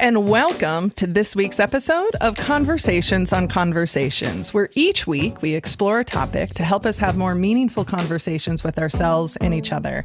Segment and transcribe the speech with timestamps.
[0.00, 6.00] and welcome to this week's episode of Conversations on Conversations, where each week we explore
[6.00, 10.04] a topic to help us have more meaningful conversations with ourselves and each other.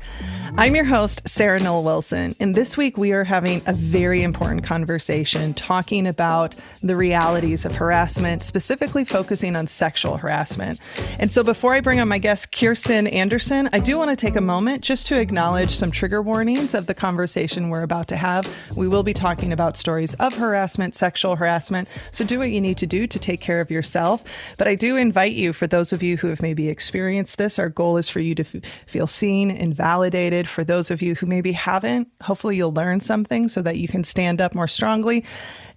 [0.58, 4.63] I'm your host, Sarah Noll Wilson, and this week we are having a very important
[4.63, 10.79] conversation talking about the realities of harassment, specifically focusing on sexual harassment.
[11.17, 14.35] And so before I bring on my guest, Kirsten Anderson, I do want to take
[14.35, 18.48] a moment just to acknowledge some trigger warnings of the conversation we're about to have.
[18.76, 22.78] We will be talking about stories of harassment, sexual harassment, so do what you need
[22.78, 24.24] to do to take care of yourself.
[24.58, 27.70] But I do invite you, for those of you who have maybe experienced this, our
[27.70, 31.26] goal is for you to f- feel seen and validated for those of you who
[31.26, 35.23] maybe haven't, hopefully you'll learn something so that you can stand up more strongly.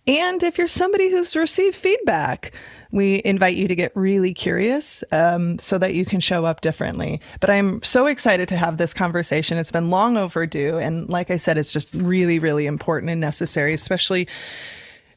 [0.07, 2.53] And if you're somebody who's received feedback,
[2.93, 7.21] we invite you to get really curious um, so that you can show up differently.
[7.41, 9.59] But I'm so excited to have this conversation.
[9.59, 10.79] It's been long overdue.
[10.79, 14.29] And like I said, it's just really, really important and necessary, especially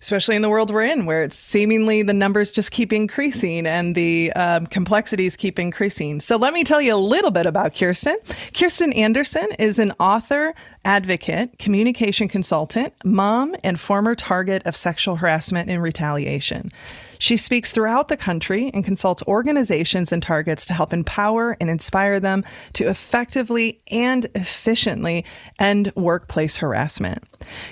[0.01, 3.95] especially in the world we're in, where it's seemingly the numbers just keep increasing and
[3.95, 6.19] the um, complexities keep increasing.
[6.19, 8.17] So, let me tell you a little bit about Kirsten.
[8.53, 10.53] Kirsten Anderson is an author,
[10.83, 16.71] advocate, communication consultant, mom, and former target of sexual harassment and retaliation.
[17.19, 22.19] She speaks throughout the country and consults organizations and targets to help empower and inspire
[22.19, 25.25] them to effectively and efficiently
[25.59, 27.23] end workplace harassment.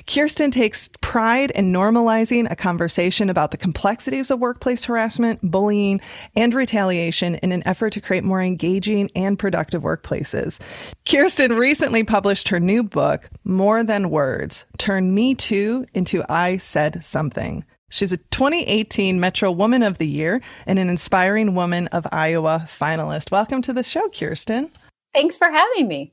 [0.08, 6.00] Kirsten takes pride in normalizing a conversation about the complexities of workplace harassment, bullying,
[6.36, 10.62] and retaliation in an effort to create more engaging and productive workplaces.
[11.06, 17.04] Kirsten recently published her new book, More Than Words Turn Me Too into I Said
[17.04, 17.64] Something.
[17.94, 23.30] She's a 2018 Metro Woman of the Year and an Inspiring Woman of Iowa finalist.
[23.30, 24.72] Welcome to the show, Kirsten.
[25.14, 26.12] Thanks for having me.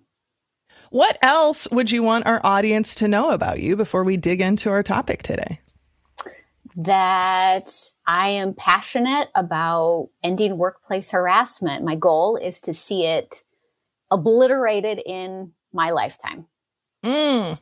[0.91, 4.69] What else would you want our audience to know about you before we dig into
[4.69, 5.63] our topic today?
[6.77, 7.71] That
[8.07, 11.83] I am passionate about ending workplace harassment.
[11.83, 13.43] My goal is to see it
[14.11, 16.45] obliterated in my lifetime.
[17.03, 17.59] Mm,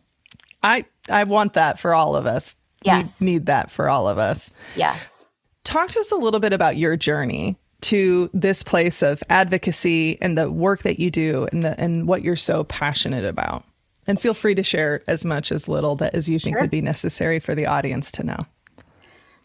[0.61, 2.57] I I want that for all of us.
[2.84, 3.21] Yes.
[3.21, 4.50] We need that for all of us.
[4.77, 5.28] Yes.
[5.65, 10.37] Talk to us a little bit about your journey to this place of advocacy and
[10.37, 13.65] the work that you do and the and what you're so passionate about.
[14.06, 16.62] And feel free to share as much as little that as you think Sure.
[16.62, 18.47] would be necessary for the audience to know.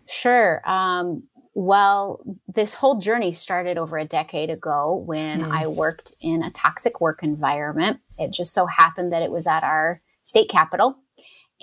[0.08, 0.62] Sure.
[0.70, 1.24] Um,
[1.56, 5.52] well, this whole journey started over a decade ago when Hmm.
[5.52, 8.00] I worked in a toxic work environment.
[8.18, 10.98] It just so happened that it was at our state capitol.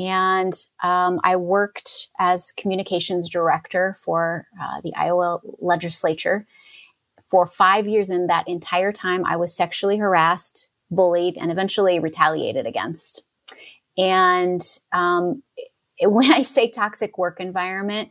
[0.00, 6.46] And um, I worked as communications director for uh, the Iowa legislature
[7.30, 8.08] for five years.
[8.08, 13.26] And that entire time, I was sexually harassed, bullied, and eventually retaliated against.
[13.98, 14.62] And
[14.92, 15.42] um,
[15.98, 18.08] it- when I say toxic work environment,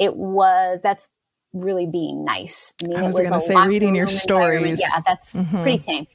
[0.00, 1.08] it was that's
[1.52, 2.74] really being nice.
[2.82, 4.80] I mean, I was was gonna say, reading your stories.
[4.80, 5.62] Yeah, that's Mhm.
[5.62, 6.06] pretty tame.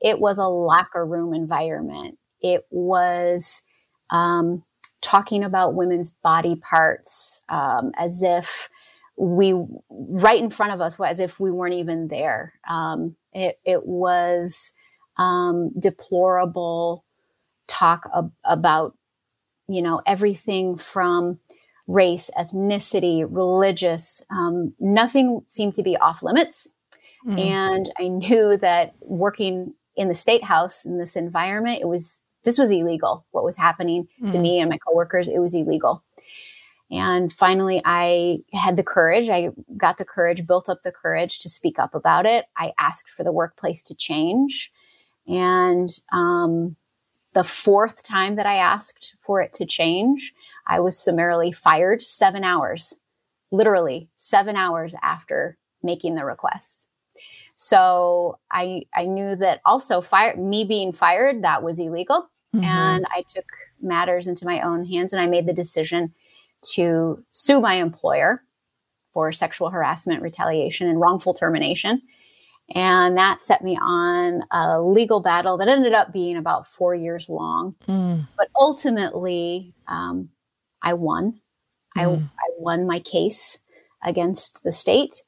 [0.00, 2.16] It was a locker room environment.
[2.40, 3.62] It was
[4.10, 4.62] um,
[5.00, 8.68] talking about women's body parts um, as if
[9.16, 9.54] we
[9.90, 12.54] right in front of us, as if we weren't even there.
[12.68, 14.72] Um, it, it was
[15.16, 17.04] um, deplorable
[17.66, 18.96] talk ab- about
[19.68, 21.38] you know everything from
[21.86, 24.22] race, ethnicity, religious.
[24.30, 26.68] Um, nothing seemed to be off limits.
[27.26, 27.40] Mm.
[27.40, 32.56] And I knew that working in the state house in this environment, it was this
[32.56, 33.26] was illegal.
[33.32, 34.40] What was happening to Mm.
[34.40, 36.02] me and my coworkers, it was illegal.
[36.90, 39.28] And finally, I had the courage.
[39.28, 42.46] I got the courage, built up the courage to speak up about it.
[42.56, 44.72] I asked for the workplace to change.
[45.26, 46.76] And um,
[47.34, 50.32] the fourth time that I asked for it to change,
[50.66, 52.98] I was summarily fired seven hours,
[53.50, 56.86] literally seven hours after making the request.
[57.60, 62.64] So I I knew that also fire me being fired that was illegal, Mhm.
[62.64, 63.44] and I took
[63.80, 66.14] matters into my own hands and I made the decision
[66.74, 68.42] to sue my employer
[69.12, 72.00] for sexual harassment, retaliation, and wrongful termination.
[72.74, 77.28] And that set me on a legal battle that ended up being about four years
[77.30, 77.74] long.
[77.86, 78.26] Mm.
[78.36, 80.28] But ultimately, um,
[80.82, 81.40] I won.
[81.96, 82.24] I, Mm.
[82.38, 83.58] I won my case
[84.02, 85.22] against the state.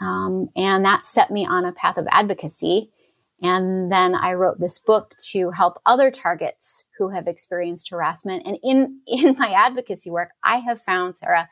[0.00, 2.90] Um, and that set me on a path of advocacy.
[3.40, 8.42] And then I wrote this book to help other targets who have experienced harassment.
[8.44, 11.48] And in, in my advocacy work, I have found, Sarah,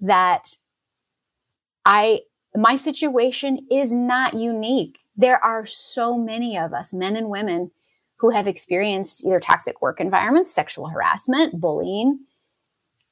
[0.00, 0.56] that
[1.84, 2.20] I
[2.54, 4.98] my situation is not unique.
[5.16, 7.70] There are so many of us, men and women,
[8.16, 12.20] who have experienced either toxic work environments, sexual harassment, bullying.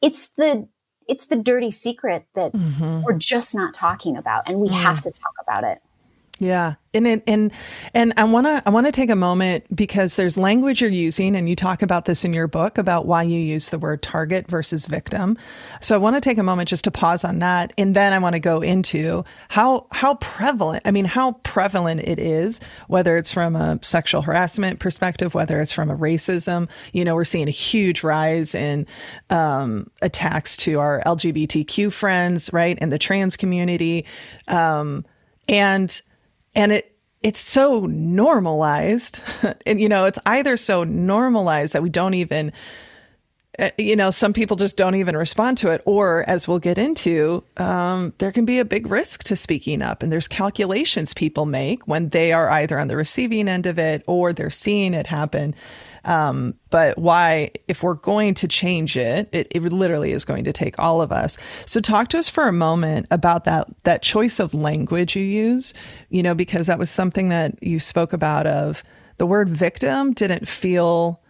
[0.01, 0.69] it's the
[1.07, 3.03] it's the dirty secret that mm-hmm.
[3.03, 4.73] we're just not talking about and we mm.
[4.73, 5.83] have to talk about it
[6.41, 6.75] yeah.
[6.93, 7.53] And and
[7.93, 11.37] and I want to I want to take a moment because there's language you're using
[11.37, 14.49] and you talk about this in your book about why you use the word target
[14.49, 15.39] versus victim.
[15.81, 18.19] So I want to take a moment just to pause on that and then I
[18.19, 23.33] want to go into how how prevalent I mean how prevalent it is whether it's
[23.33, 27.53] from a sexual harassment perspective whether it's from a racism, you know, we're seeing a
[27.53, 28.87] huge rise in
[29.31, 32.77] um, attacks to our LGBTQ friends, right?
[32.81, 34.05] And the trans community.
[34.49, 35.05] Um,
[35.49, 36.01] and
[36.55, 36.91] and it
[37.23, 39.21] it's so normalized.
[39.67, 42.53] And you know it's either so normalized that we don't even
[43.59, 45.83] eh, you know some people just don't even respond to it.
[45.87, 50.03] Or as we'll get into um, there can be a big risk to speaking up.
[50.03, 54.03] And there's calculations people make when they are either on the receiving end of it
[54.07, 55.55] or they're seeing it happen
[56.05, 60.53] um, but why, if we're going to change it, it, it literally is going to
[60.53, 61.39] take all of us.
[61.67, 65.75] So talk to us for a moment about that that choice of language you use.
[66.11, 68.47] You know, because that was something that you spoke about.
[68.47, 68.85] Of
[69.19, 71.21] the word victim didn't feel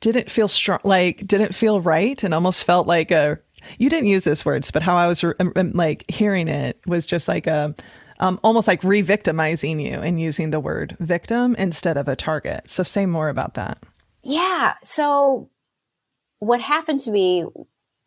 [0.00, 3.38] didn't feel strong, like didn't feel right, and almost felt like a.
[3.78, 7.28] You didn't use this words, but how I was re- like hearing it was just
[7.28, 7.74] like a.
[8.18, 12.70] Um, almost like re-victimizing you and using the word victim instead of a target.
[12.70, 13.82] So say more about that.
[14.26, 14.74] Yeah.
[14.82, 15.50] So
[16.38, 17.44] what happened to me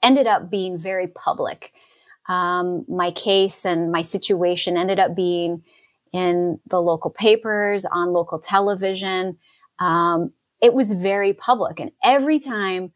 [0.04, 1.74] ended up being very public.
[2.28, 5.64] Um, my case and my situation ended up being
[6.12, 9.38] in the local papers, on local television.
[9.80, 10.32] Um,
[10.62, 11.80] it was very public.
[11.80, 12.92] And every time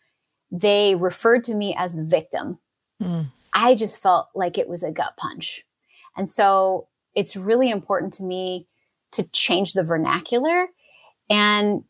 [0.52, 2.60] they referred to me as the victim,
[3.02, 3.28] mm.
[3.54, 5.66] I just felt like it was a gut punch.
[6.18, 8.68] And so it's really important to me
[9.14, 10.68] to change the vernacular
[11.30, 11.84] and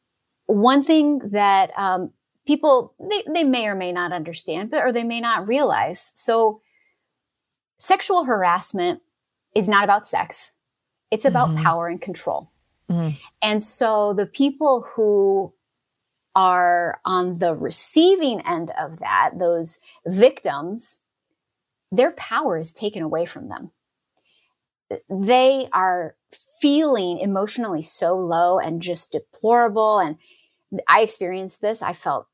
[0.45, 2.11] one thing that um,
[2.45, 6.11] people they, they may or may not understand, but or they may not realize.
[6.15, 6.61] So,
[7.77, 9.01] sexual harassment
[9.55, 10.51] is not about sex;
[11.11, 11.63] it's about mm-hmm.
[11.63, 12.51] power and control.
[12.89, 13.15] Mm-hmm.
[13.41, 15.53] And so, the people who
[16.35, 21.01] are on the receiving end of that, those victims,
[21.91, 23.71] their power is taken away from them.
[25.09, 26.15] They are
[26.59, 30.17] feeling emotionally so low and just deplorable and
[30.87, 31.81] I experienced this.
[31.81, 32.27] I felt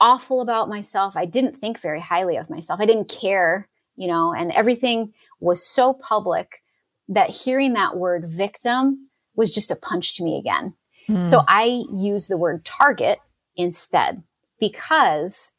[0.00, 1.16] awful about myself.
[1.16, 2.80] I didn't think very highly of myself.
[2.80, 6.62] I didn't care, you know, and everything was so public
[7.08, 10.74] that hearing that word victim was just a punch to me again.
[11.08, 11.26] Mm.
[11.26, 13.18] So I use the word target
[13.56, 14.22] instead
[14.60, 15.52] because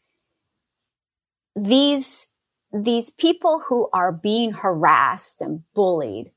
[1.56, 2.28] these
[2.72, 6.32] these people who are being harassed and bullied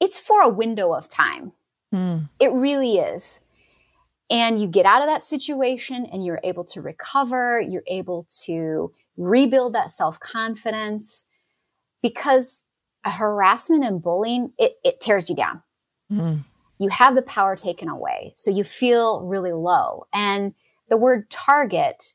[0.00, 1.52] it's for a window of time.
[1.92, 2.28] Mm.
[2.40, 3.40] It really is
[4.30, 8.92] and you get out of that situation and you're able to recover, you're able to
[9.16, 11.24] rebuild that self confidence
[12.02, 12.64] because
[13.04, 15.62] harassment and bullying, it, it tears you down.
[16.12, 16.44] Mm.
[16.78, 18.32] You have the power taken away.
[18.36, 20.06] So you feel really low.
[20.12, 20.54] And
[20.88, 22.14] the word target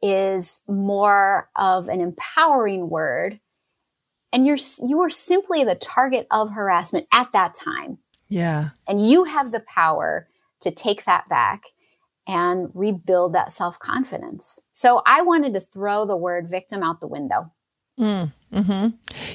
[0.00, 3.40] is more of an empowering word.
[4.32, 7.98] And you're, you are simply the target of harassment at that time.
[8.28, 8.70] Yeah.
[8.86, 10.28] And you have the power
[10.60, 11.64] to take that back
[12.26, 14.58] and rebuild that self confidence.
[14.72, 17.52] So I wanted to throw the word victim out the window.
[17.98, 18.88] Mm, hmm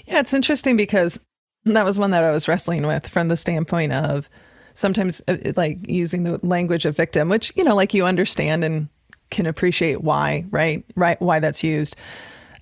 [0.06, 1.20] Yeah, it's interesting because
[1.66, 4.30] that was one that I was wrestling with from the standpoint of
[4.74, 8.88] sometimes uh, like using the language of victim, which, you know, like you understand and
[9.32, 10.86] can appreciate why, right?
[10.96, 11.20] Right.
[11.22, 11.96] Why that's used.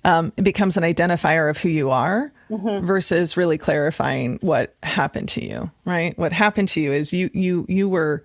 [0.04, 2.84] Um, it becomes an identifier of who you are mm-hmm.
[2.84, 6.18] versus really clarifying what happened to you, right?
[6.18, 8.24] What happened to you is you, you, you were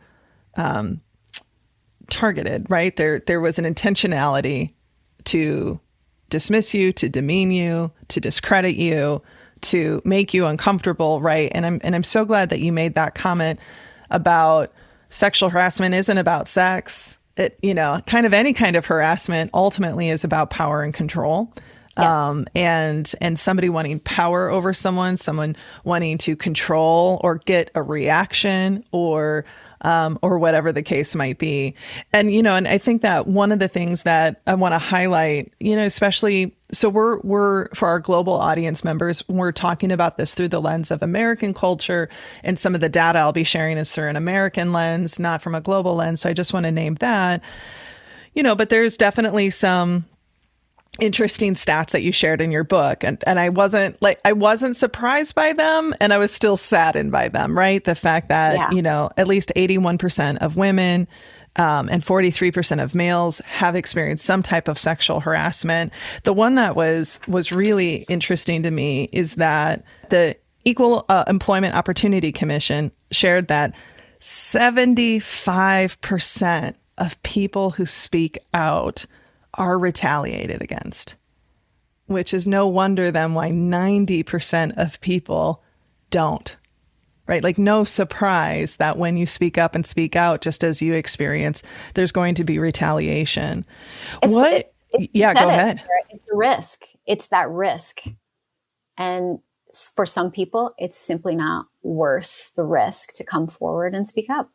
[0.57, 1.01] um,
[2.09, 2.95] targeted, right?
[2.95, 4.73] There there was an intentionality
[5.25, 5.79] to
[6.29, 9.21] dismiss you, to demean you, to discredit you,
[9.61, 11.51] to make you uncomfortable, right?
[11.53, 13.59] And I'm and I'm so glad that you made that comment
[14.09, 14.73] about
[15.09, 17.17] sexual harassment isn't about sex.
[17.37, 21.53] It, you know, kind of any kind of harassment ultimately is about power and control.
[21.95, 22.05] Yes.
[22.05, 27.81] Um, and and somebody wanting power over someone, someone wanting to control or get a
[27.81, 29.45] reaction or
[29.81, 31.75] um, or whatever the case might be.
[32.13, 34.79] And, you know, and I think that one of the things that I want to
[34.79, 40.17] highlight, you know, especially so we're we're for our global audience members, we're talking about
[40.17, 42.09] this through the lens of American culture
[42.43, 45.55] and some of the data I'll be sharing is through an American lens, not from
[45.55, 46.21] a global lens.
[46.21, 47.41] So I just want to name that.
[48.33, 50.05] You know, but there's definitely some
[50.99, 54.75] interesting stats that you shared in your book and and I wasn't like I wasn't
[54.75, 57.83] surprised by them and I was still saddened by them, right?
[57.83, 58.71] The fact that, yeah.
[58.71, 61.07] you know, at least 81% of women
[61.55, 65.91] Um, and 43% of males have experienced some type of sexual harassment.
[66.23, 70.35] The one that was was really interesting to me is that the
[70.65, 73.73] Equal uh, Employment Opportunity Commission shared that
[74.19, 79.05] 75% of people who speak out
[79.57, 81.15] are retaliated against,
[82.05, 85.63] which is no wonder then why 90% of people
[86.09, 86.55] don't.
[87.25, 87.43] Right?
[87.43, 91.61] Like, no surprise that when you speak up and speak out, just as you experience,
[91.93, 93.65] there's going to be retaliation.
[94.23, 94.53] It's, what?
[94.53, 95.81] It, it, yeah, go ahead.
[96.09, 96.83] It's a risk.
[97.05, 98.03] It's that risk.
[98.97, 99.39] And
[99.95, 104.49] for some people, it's simply not worth the risk to come forward and speak up.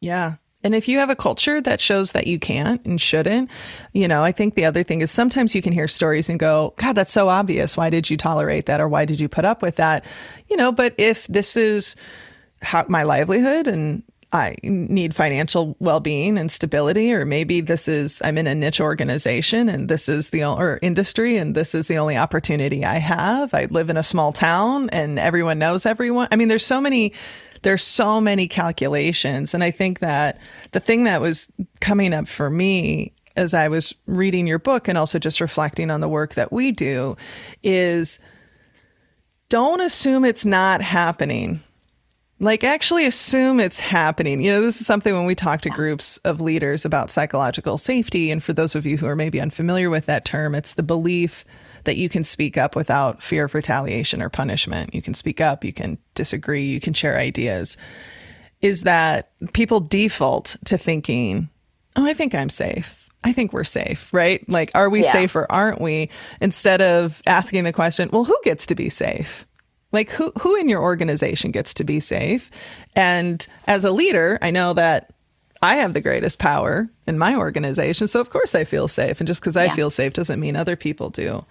[0.00, 0.36] Yeah.
[0.64, 3.50] And if you have a culture that shows that you can't and shouldn't,
[3.92, 6.72] you know, I think the other thing is sometimes you can hear stories and go,
[6.78, 7.76] God, that's so obvious.
[7.76, 8.80] Why did you tolerate that?
[8.80, 10.06] Or why did you put up with that?
[10.48, 11.96] You know, but if this is
[12.62, 14.02] how my livelihood and
[14.32, 19.68] I need financial well-being and stability, or maybe this is I'm in a niche organization
[19.68, 23.54] and this is the or industry and this is the only opportunity I have.
[23.54, 26.26] I live in a small town and everyone knows everyone.
[26.32, 27.12] I mean, there's so many
[27.64, 29.54] there's so many calculations.
[29.54, 30.38] And I think that
[30.72, 34.96] the thing that was coming up for me as I was reading your book and
[34.96, 37.16] also just reflecting on the work that we do
[37.62, 38.20] is
[39.48, 41.60] don't assume it's not happening.
[42.40, 44.42] Like, actually assume it's happening.
[44.42, 48.30] You know, this is something when we talk to groups of leaders about psychological safety.
[48.30, 51.44] And for those of you who are maybe unfamiliar with that term, it's the belief
[51.84, 54.94] that you can speak up without fear of retaliation or punishment.
[54.94, 57.76] You can speak up, you can disagree, you can share ideas.
[58.60, 61.48] Is that people default to thinking,
[61.96, 63.08] oh, I think I'm safe.
[63.22, 64.46] I think we're safe, right?
[64.48, 65.12] Like, are we yeah.
[65.12, 66.10] safe or aren't we?
[66.40, 69.46] Instead of asking the question, well, who gets to be safe?
[69.92, 72.50] Like, who, who in your organization gets to be safe?
[72.94, 75.13] And as a leader, I know that
[75.64, 78.06] I have the greatest power in my organization.
[78.06, 79.18] So, of course, I feel safe.
[79.18, 81.46] And just because I feel safe doesn't mean other people do.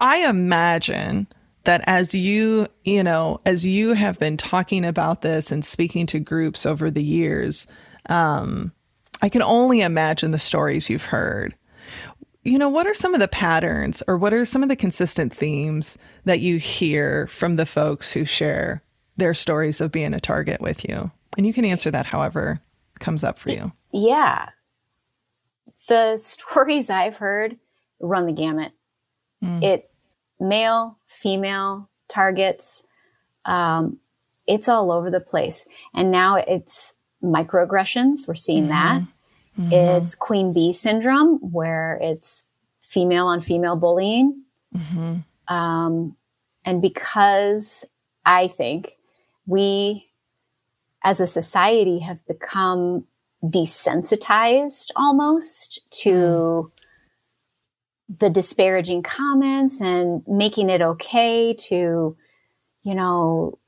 [0.00, 1.28] I imagine
[1.62, 6.18] that as you, you know, as you have been talking about this and speaking to
[6.18, 7.68] groups over the years,
[8.06, 8.72] um,
[9.22, 11.54] I can only imagine the stories you've heard.
[12.42, 15.32] You know, what are some of the patterns or what are some of the consistent
[15.32, 18.82] themes that you hear from the folks who share
[19.16, 21.12] their stories of being a target with you?
[21.36, 22.60] And you can answer that however
[23.00, 23.72] comes up for you?
[23.92, 24.50] Yeah.
[25.88, 27.58] The stories I've heard
[28.00, 28.72] run the gamut.
[29.42, 29.62] Mm.
[29.62, 29.90] It
[30.38, 32.84] male, female targets,
[33.44, 33.98] um,
[34.46, 35.66] it's all over the place.
[35.94, 38.26] And now it's microaggressions.
[38.26, 38.72] We're seeing mm-hmm.
[38.72, 39.02] that.
[39.58, 39.72] Mm-hmm.
[39.72, 42.46] It's queen bee syndrome, where it's
[42.80, 44.42] female on female bullying.
[44.76, 45.54] Mm-hmm.
[45.54, 46.16] Um,
[46.64, 47.86] and because
[48.24, 48.98] I think
[49.46, 50.09] we
[51.02, 53.04] as a society have become
[53.42, 56.70] desensitized almost to mm.
[58.18, 62.16] the disparaging comments and making it okay to,
[62.82, 63.58] you know,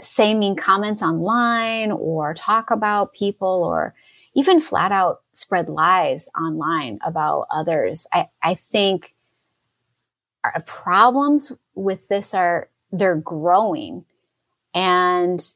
[0.00, 3.94] say mean comments online or talk about people or
[4.34, 8.06] even flat out spread lies online about others.
[8.12, 9.14] I, I think
[10.44, 14.04] our problems with this are they're growing
[14.74, 15.52] and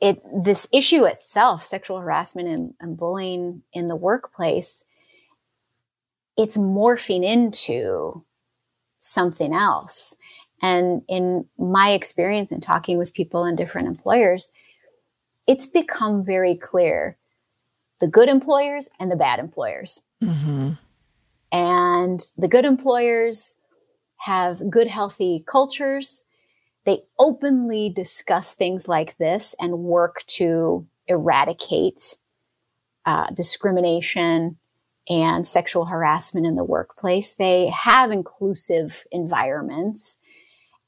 [0.00, 4.84] it this issue itself, sexual harassment and, and bullying in the workplace,
[6.36, 8.24] it's morphing into
[9.00, 10.14] something else.
[10.62, 14.50] And in my experience in talking with people in different employers,
[15.46, 17.16] it's become very clear
[18.00, 20.02] the good employers and the bad employers.
[20.22, 20.72] Mm-hmm.
[21.52, 23.56] And the good employers
[24.16, 26.24] have good, healthy cultures
[26.86, 32.16] they openly discuss things like this and work to eradicate
[33.04, 34.56] uh, discrimination
[35.08, 37.34] and sexual harassment in the workplace.
[37.34, 40.18] They have inclusive environments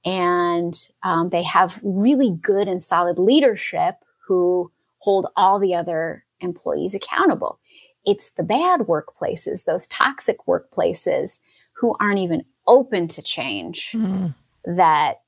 [0.05, 6.95] and um, they have really good and solid leadership who hold all the other employees
[6.95, 7.59] accountable.
[8.07, 11.41] It's the bad workplaces, those toxic workplaces
[11.73, 14.35] who aren't even open to change mm.
[14.65, 15.23] that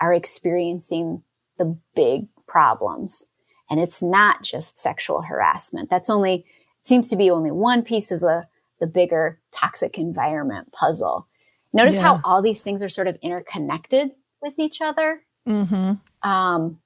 [0.00, 1.22] are experiencing
[1.58, 3.26] the big problems.
[3.68, 5.90] And it's not just sexual harassment.
[5.90, 6.34] That's only,
[6.80, 8.46] it seems to be only one piece of the,
[8.78, 11.26] the bigger toxic environment puzzle.
[11.72, 12.02] Notice yeah.
[12.02, 15.22] how all these things are sort of interconnected with each other.
[15.48, 15.94] Mm-hmm.
[16.28, 16.80] Um,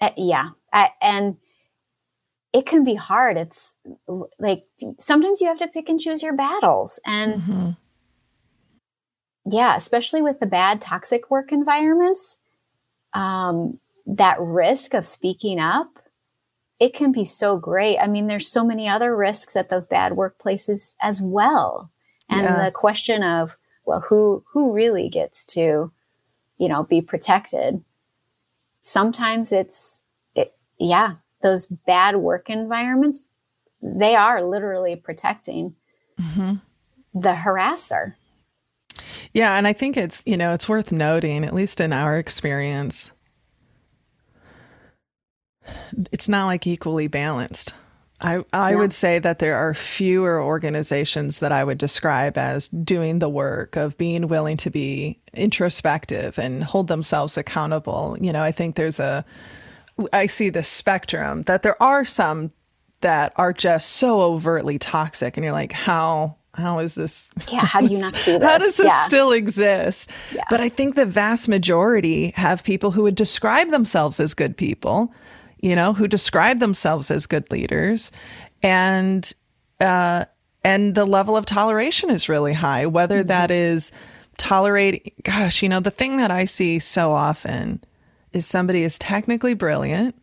[0.00, 0.50] uh, yeah.
[0.72, 1.36] I, and
[2.52, 3.36] it can be hard.
[3.36, 3.74] It's
[4.38, 4.64] like
[4.98, 6.98] sometimes you have to pick and choose your battles.
[7.06, 7.70] And mm-hmm
[9.52, 12.38] yeah, especially with the bad toxic work environments,
[13.12, 16.00] um, that risk of speaking up
[16.80, 17.98] it can be so great.
[17.98, 21.90] I mean, there's so many other risks at those bad workplaces as well.
[22.30, 22.64] And yeah.
[22.64, 25.92] the question of, well, who who really gets to,
[26.56, 27.84] you know, be protected?
[28.80, 30.00] Sometimes it's
[30.34, 33.24] it, yeah, those bad work environments,
[33.82, 35.74] they are literally protecting
[36.18, 36.54] mm-hmm.
[37.12, 38.14] the harasser.
[39.32, 43.12] Yeah, and I think it's, you know, it's worth noting, at least in our experience,
[46.10, 47.72] it's not like equally balanced.
[48.20, 48.76] I, I yeah.
[48.76, 53.76] would say that there are fewer organizations that I would describe as doing the work
[53.76, 58.16] of being willing to be introspective and hold themselves accountable.
[58.20, 59.24] You know, I think there's a,
[60.12, 62.52] I see the spectrum that there are some
[63.00, 67.30] that are just so overtly toxic, and you're like, how how is this?
[67.50, 68.42] Yeah, how do you not see this?
[68.48, 69.02] How does this yeah.
[69.02, 70.10] still exist?
[70.34, 70.44] Yeah.
[70.50, 75.12] But I think the vast majority have people who would describe themselves as good people
[75.60, 78.10] you know, who describe themselves as good leaders,
[78.62, 79.30] and
[79.80, 80.24] uh,
[80.64, 82.86] and the level of toleration is really high.
[82.86, 83.28] Whether mm-hmm.
[83.28, 83.92] that is
[84.38, 87.82] tolerating, gosh, you know, the thing that I see so often
[88.32, 90.14] is somebody is technically brilliant,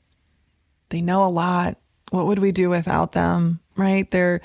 [0.90, 1.78] they know a lot.
[2.10, 3.60] What would we do without them?
[3.76, 4.10] Right?
[4.10, 4.42] They're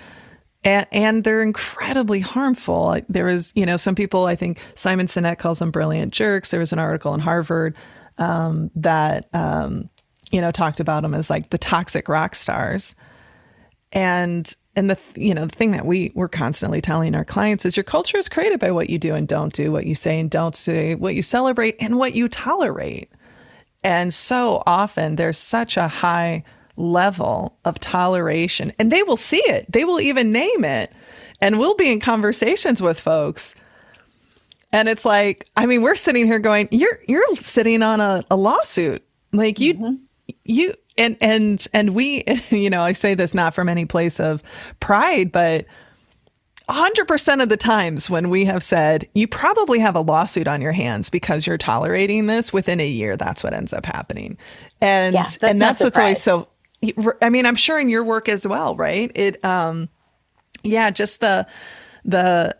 [0.64, 3.00] and, and they're incredibly harmful.
[3.08, 6.50] There was, you know, some people, I think Simon Sinek calls them brilliant jerks.
[6.50, 7.76] There was an article in Harvard
[8.18, 9.90] um, that um,
[10.32, 12.96] you know, talked about them as like the toxic rock stars.
[13.92, 17.76] And and the you know the thing that we we're constantly telling our clients is
[17.76, 20.30] your culture is created by what you do and don't do, what you say and
[20.30, 23.12] don't say, what you celebrate and what you tolerate.
[23.84, 26.42] And so often there's such a high
[26.76, 29.70] level of toleration and they will see it.
[29.70, 30.92] They will even name it.
[31.40, 33.54] And we'll be in conversations with folks
[34.74, 38.36] and it's like, I mean, we're sitting here going, you're you're sitting on a, a
[38.36, 39.04] lawsuit.
[39.32, 39.94] Like you mm-hmm
[40.44, 44.42] you and and and we you know i say this not from any place of
[44.80, 45.66] pride but
[46.68, 50.72] 100% of the times when we have said you probably have a lawsuit on your
[50.72, 54.38] hands because you're tolerating this within a year that's what ends up happening
[54.80, 56.48] and yeah, and that's what's always so
[57.20, 59.88] i mean i'm sure in your work as well right it um
[60.62, 61.46] yeah just the
[62.04, 62.56] the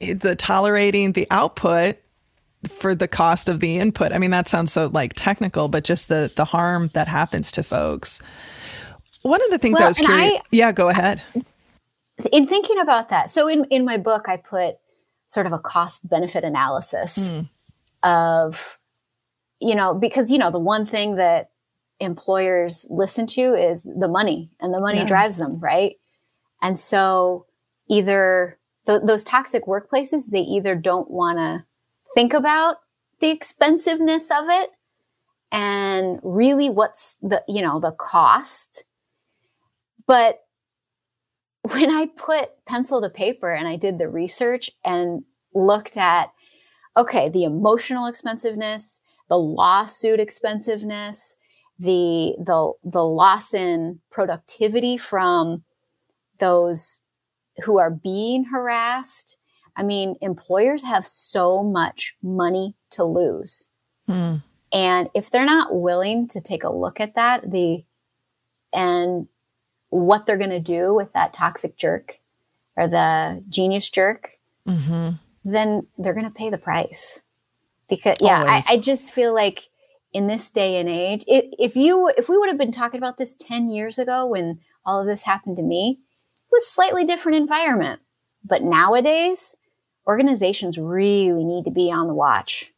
[0.00, 1.96] the tolerating the output
[2.68, 4.12] for the cost of the input.
[4.12, 7.62] I mean, that sounds so like technical, but just the the harm that happens to
[7.62, 8.20] folks.
[9.22, 10.38] One of the things well, I was curious.
[10.38, 11.22] I, yeah, go ahead.
[12.32, 14.76] In thinking about that, so in in my book, I put
[15.28, 17.48] sort of a cost benefit analysis mm.
[18.02, 18.78] of,
[19.60, 21.49] you know, because you know the one thing that
[22.00, 25.06] employers listen to is the money, and the money yeah.
[25.06, 25.96] drives them, right?
[26.62, 27.46] And so
[27.88, 31.64] either th- those toxic workplaces, they either don't want to
[32.14, 32.76] think about
[33.20, 34.70] the expensiveness of it
[35.52, 38.84] and really what's the, you know, the cost.
[40.06, 40.40] But
[41.62, 46.32] when I put pencil to paper and I did the research and looked at,
[46.96, 51.36] okay, the emotional expensiveness, the lawsuit expensiveness,
[51.80, 55.64] the, the, the loss in productivity from
[56.38, 57.00] those
[57.64, 59.36] who are being harassed,
[59.76, 63.68] I mean, employers have so much money to lose.
[64.06, 64.36] Hmm.
[64.72, 67.84] And if they're not willing to take a look at that, the
[68.72, 69.26] and
[69.88, 72.20] what they're going to do with that toxic jerk
[72.76, 75.16] or the genius jerk, mm-hmm.
[75.44, 77.22] then they're going to pay the price.
[77.88, 79.68] Because yeah, I, I, just feel like
[80.12, 83.18] in this day and age, it, if you if we would have been talking about
[83.18, 87.38] this ten years ago when all of this happened to me, it was slightly different
[87.38, 88.00] environment.
[88.44, 89.56] But nowadays,
[90.06, 92.72] organizations really need to be on the watch.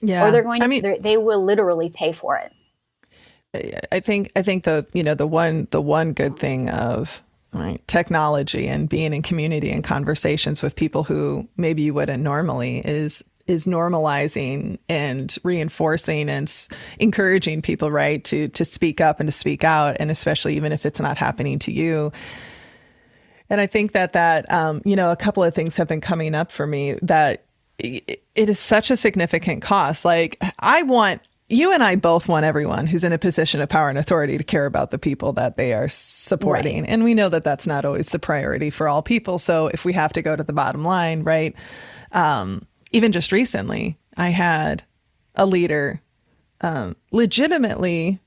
[0.00, 0.26] Yeah.
[0.26, 2.52] Or they're going to, I mean, they will literally pay for it.
[3.92, 7.80] I think, I think the, you know, the one, the one good thing of right,
[7.86, 13.22] technology and being in community and conversations with people who maybe you wouldn't normally is
[13.46, 19.64] is normalizing and reinforcing and encouraging people right to to speak up and to speak
[19.64, 22.12] out and especially even if it's not happening to you
[23.50, 26.34] and I think that that um, you know a couple of things have been coming
[26.34, 27.44] up for me that
[27.78, 30.04] it is such a significant cost.
[30.04, 33.88] Like I want you and I both want everyone who's in a position of power
[33.88, 36.82] and authority to care about the people that they are supporting.
[36.82, 36.90] Right.
[36.90, 39.38] And we know that that's not always the priority for all people.
[39.38, 41.54] So if we have to go to the bottom line, right?
[42.12, 44.84] Um, even just recently, I had
[45.34, 46.00] a leader
[46.60, 48.20] um, legitimately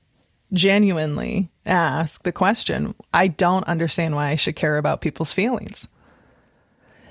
[0.52, 5.88] genuinely ask the question, I don't understand why I should care about people's feelings.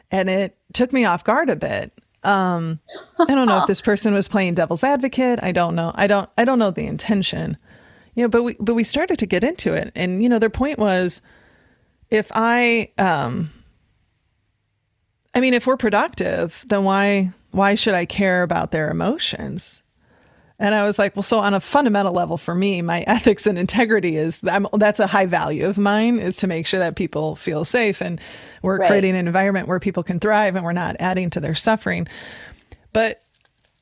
[0.10, 1.92] And it took me off guard a bit.
[2.24, 2.80] Um,
[3.20, 5.40] I don't know if this person was playing devil's advocate.
[5.42, 5.92] I don't know.
[5.96, 7.58] I don't I don't know the intention.
[8.18, 10.50] you know, but we but we started to get into it, and you know, their
[10.50, 11.22] point was,
[12.10, 13.52] if I, um,
[15.36, 19.84] I mean, if we're productive, then why why should I care about their emotions?
[20.60, 23.60] And I was like, well, so on a fundamental level for me, my ethics and
[23.60, 27.64] integrity is that's a high value of mine is to make sure that people feel
[27.66, 28.20] safe and
[28.64, 28.88] we're right.
[28.88, 32.08] creating an environment where people can thrive and we're not adding to their suffering.
[32.92, 33.22] But,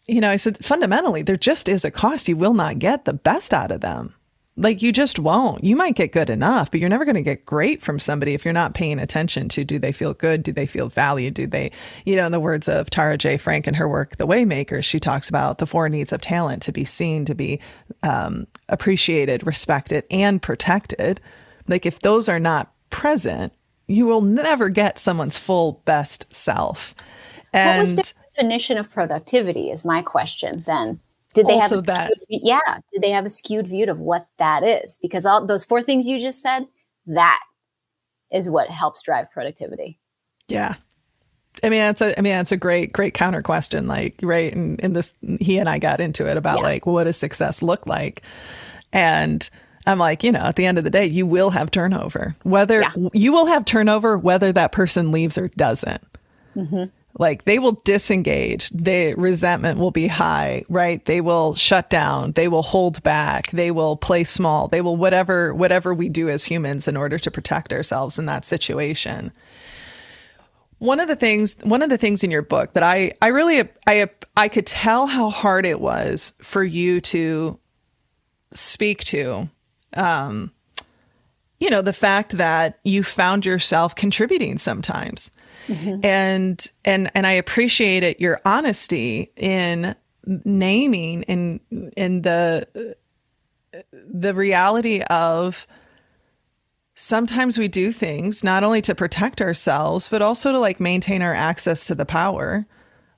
[0.06, 2.28] you know, I said fundamentally, there just is a cost.
[2.28, 4.14] You will not get the best out of them.
[4.58, 5.65] Like you just won't.
[5.65, 8.46] You might get good enough, but you're never going to get great from somebody if
[8.46, 10.44] you're not paying attention to do they feel good?
[10.44, 11.34] Do they feel valued?
[11.34, 11.72] Do they,
[12.06, 14.98] you know, in the words of Tara Jaye Frank in her work, The Waymakers, she
[15.00, 17.60] talks about the four needs of talent to be seen, to be
[18.02, 21.20] um, appreciated, respected, and protected.
[21.68, 23.52] Like if those are not present,
[23.88, 26.96] you will never get someone's full best self.
[27.52, 29.70] And what was the definition of productivity?
[29.70, 31.02] Is my question then.
[31.36, 32.12] Did they also have that?
[32.12, 32.80] Skewed, yeah.
[32.91, 34.98] Did they have a skewed view of what that is?
[35.02, 36.65] Because all those four things you just said,
[37.08, 37.39] that
[38.32, 40.00] is what helps drive productivity.
[40.48, 40.76] Yeah.
[41.63, 43.88] I mean, that's a, I mean, that's a great, great counter question.
[43.88, 44.54] Like, right.
[44.54, 46.63] And in this, he and I got into it about yeah.
[46.63, 48.21] like, what does success look like?
[48.91, 49.48] And
[49.86, 52.82] I'm like, you know, at the end of the day, you will have turnover, whether
[52.82, 52.91] yeah.
[53.13, 56.04] you will have turnover, whether that person leaves or doesn't.
[56.56, 56.86] Mm-hmm
[57.17, 58.69] like they will disengage.
[58.69, 61.04] The resentment will be high right?
[61.06, 62.32] They will shut down.
[62.32, 63.51] They will hold back.
[63.51, 64.67] They will play small.
[64.67, 68.45] They will whatever whatever we do as humans in order to protect ourselves in that
[68.45, 69.32] situation.
[70.80, 73.67] One of the things one of the things in your book that i i really
[73.88, 77.58] i i could tell how hard it was for you to
[78.51, 79.49] speak to
[79.95, 80.51] um
[81.60, 85.32] you know the fact that you found yourself contributing sometimes
[85.67, 86.06] Mm-hmm.
[86.06, 91.60] And and and I appreciate it your honesty in naming and
[91.95, 92.95] in the
[93.91, 95.67] the reality of
[96.95, 101.34] sometimes we do things not only to protect ourselves but also to like maintain our
[101.34, 102.65] access to the power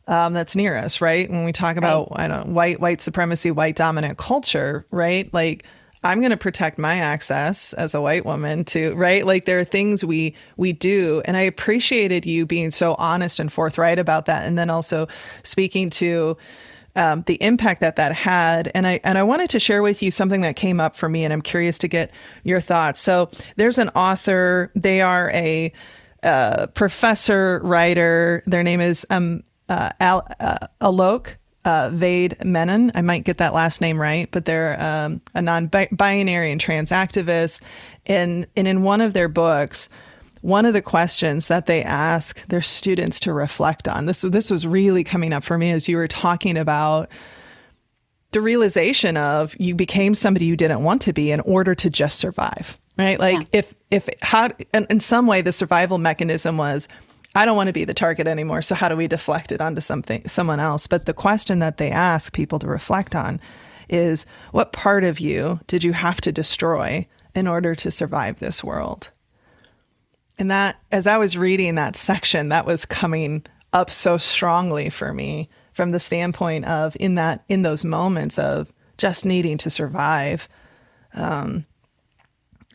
[0.08, 2.22] um, that's near us right when we talk about right.
[2.22, 5.64] i don't white white supremacy white dominant culture right like
[6.08, 9.66] I'm going to protect my access as a white woman to right like there are
[9.66, 14.48] things we we do and I appreciated you being so honest and forthright about that
[14.48, 15.10] and then also
[15.44, 16.38] speaking to
[16.96, 20.10] um, the impact that that had and I and I wanted to share with you
[20.10, 22.10] something that came up for me and I'm curious to get
[22.46, 23.02] your thoughts.
[23.02, 25.74] So there's an author they are a
[26.24, 31.36] uh, professor writer their name is um, uh, Al, uh, Alok
[31.68, 32.94] uh, Vaid Menon.
[32.96, 36.92] I might get that last name right, but they're um, a non binary and trans
[36.92, 37.62] activist.
[38.06, 39.90] And, and in one of their books,
[40.42, 44.66] one of the questions that they ask their students to reflect on this, this was
[44.66, 47.10] really coming up for me as you were talking about
[48.32, 52.20] the realization of you became somebody you didn't want to be in order to just
[52.20, 53.60] survive right like yeah.
[53.60, 56.90] if if how in, in some way the survival mechanism was
[57.38, 58.64] I don't want to be the target anymore.
[58.64, 60.88] So how do we deflect it onto something someone else?
[60.88, 63.40] But the question that they ask people to reflect on
[63.88, 68.64] is what part of you did you have to destroy in order to survive this
[68.64, 69.12] world?
[70.40, 75.14] And that as I was reading that section, that was coming up so strongly for
[75.14, 80.50] me from the standpoint of in that in those moments of just needing to survive.
[81.14, 81.68] Um,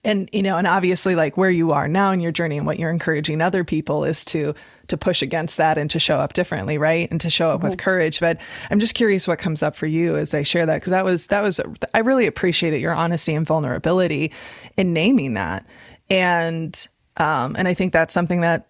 [0.04, 2.78] and you know and obviously like where you are now in your journey and what
[2.78, 4.54] you're encouraging other people is to
[4.88, 7.10] to push against that and to show up differently right?
[7.10, 7.70] And to show up mm-hmm.
[7.70, 8.20] with courage.
[8.20, 8.38] But
[8.70, 11.28] i'm just curious what comes up for you as i share that because that was
[11.28, 11.60] that was
[11.94, 14.32] i really appreciated your honesty and vulnerability
[14.76, 15.66] in naming that.
[16.10, 16.86] And
[17.16, 18.68] um and i think that's something that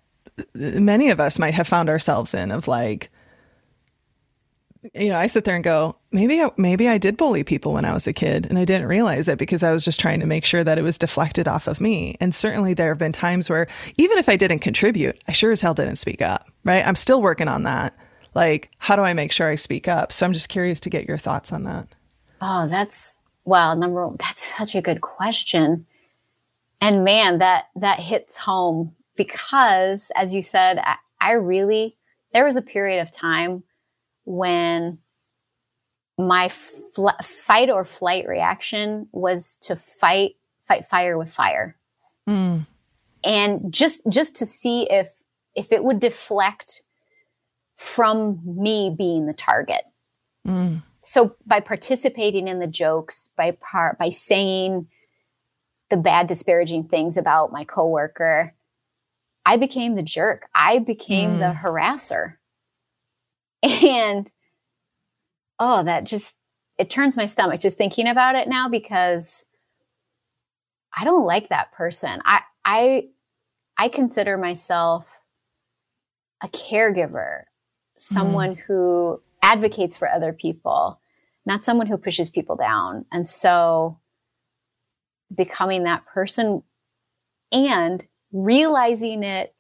[0.55, 3.11] many of us might have found ourselves in of like
[4.95, 7.85] you know, I sit there and go, maybe I, maybe I did bully people when
[7.85, 10.27] I was a kid and I didn't realize it because I was just trying to
[10.27, 12.17] make sure that it was deflected off of me.
[12.21, 15.61] And certainly there have been times where even if I didn't contribute, I sure as
[15.61, 16.87] hell didn't speak up, right?
[16.87, 17.97] I'm still working on that.
[18.35, 20.11] Like, how do I make sure I speak up?
[20.11, 21.87] So I'm just curious to get your thoughts on that.
[22.41, 25.87] Oh, that's wow, number one, that's such a good question.
[26.81, 31.97] And man, that that hits home because as you said, I, I really
[32.33, 33.63] there was a period of time
[34.25, 34.99] when
[36.19, 41.77] my fl- fight or flight reaction was to fight fight fire with fire
[42.29, 42.67] mm.
[43.25, 45.11] and just just to see if
[45.55, 46.83] if it would deflect
[47.77, 49.85] from me being the target
[50.47, 50.81] mm.
[51.03, 54.87] so by participating in the jokes by part by saying
[55.91, 58.55] the bad disparaging things about my coworker
[59.47, 61.39] i became the jerk i became mm.
[61.39, 62.35] the harasser
[63.63, 64.31] and
[65.59, 66.37] oh, that just,
[66.79, 69.45] it turns my stomach just thinking about it now because
[70.97, 72.21] I don't like that person.
[72.25, 73.09] I I
[73.79, 75.07] I consider myself
[76.43, 77.43] a caregiver,
[77.99, 78.61] someone mm.
[78.61, 81.01] who advocates for other people,
[81.47, 83.07] not someone who pushes people down.
[83.11, 83.99] And so
[85.35, 86.63] becoming that person
[87.51, 89.55] and realizing it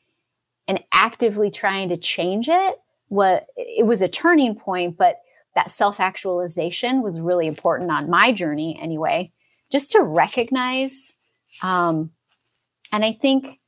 [0.69, 2.77] and actively trying to change it
[3.13, 5.21] what it was a turning point but
[5.55, 9.31] that self-actualization was really important on my journey anyway
[9.71, 11.13] just to recognize
[11.63, 12.11] um,
[12.91, 13.61] and i think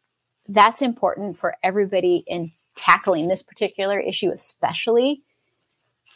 [0.49, 5.21] that's important for everybody in tackling this particular issue especially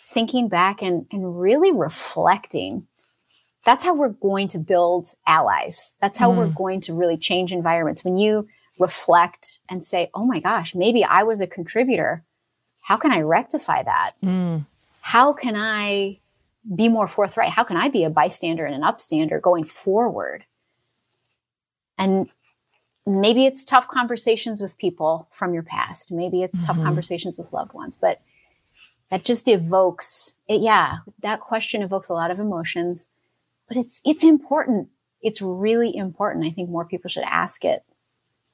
[0.07, 2.87] thinking back and, and really reflecting
[3.63, 6.37] that's how we're going to build allies that's how mm.
[6.39, 11.05] we're going to really change environments when you reflect and say, oh my gosh, maybe
[11.05, 12.25] I was a contributor.
[12.89, 14.13] How can I rectify that?
[14.25, 14.65] Mm.
[15.03, 16.21] How can I
[16.75, 17.51] be more forthright?
[17.51, 20.47] How can I be a bystander and an upstander going forward?
[21.99, 22.31] And
[23.07, 26.11] maybe it's tough conversations with people from your past.
[26.11, 26.73] Maybe it's mm-hmm.
[26.73, 28.23] tough conversations with loved ones, but
[29.11, 33.09] that just evokes it, yeah, that question evokes a lot of emotions,
[33.69, 34.89] but it's it's important.
[35.21, 36.47] It's really important.
[36.47, 37.85] I think more people should ask it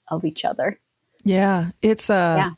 [0.08, 0.80] of each other.
[1.22, 2.50] Yeah, it's uh yeah.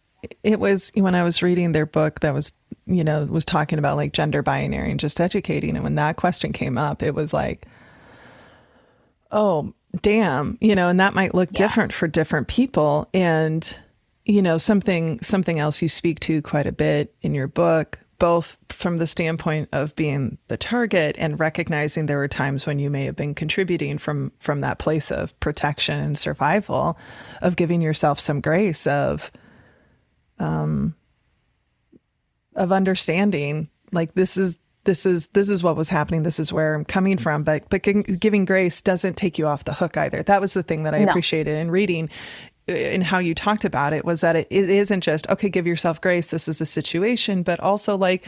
[0.43, 2.53] It was when I was reading their book that was
[2.87, 6.53] you know was talking about like gender binary and just educating and when that question
[6.53, 7.67] came up it was like
[9.33, 11.59] oh damn you know and that might look yeah.
[11.59, 13.79] different for different people and
[14.25, 18.57] you know something something else you speak to quite a bit in your book both
[18.71, 23.05] from the standpoint of being the target and recognizing there were times when you may
[23.05, 26.99] have been contributing from from that place of protection and survival
[27.43, 29.31] of giving yourself some grace of
[30.39, 30.95] um
[32.55, 36.75] of understanding like this is this is this is what was happening this is where
[36.75, 40.41] i'm coming from but but giving grace doesn't take you off the hook either that
[40.41, 41.11] was the thing that i no.
[41.11, 42.09] appreciated in reading
[42.67, 46.01] in how you talked about it was that it, it isn't just okay give yourself
[46.01, 48.27] grace this is a situation but also like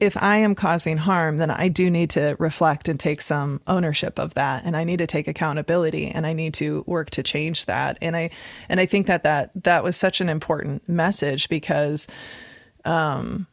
[0.00, 4.18] if i am causing harm then i do need to reflect and take some ownership
[4.18, 4.64] of that.
[4.64, 7.98] And i need to take accountability and i need to work to change that.
[8.00, 8.30] And i
[8.68, 12.06] and i think that that that was such an important message because
[12.84, 13.46] um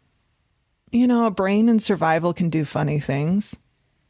[0.92, 3.58] you know a brain in survival can do funny things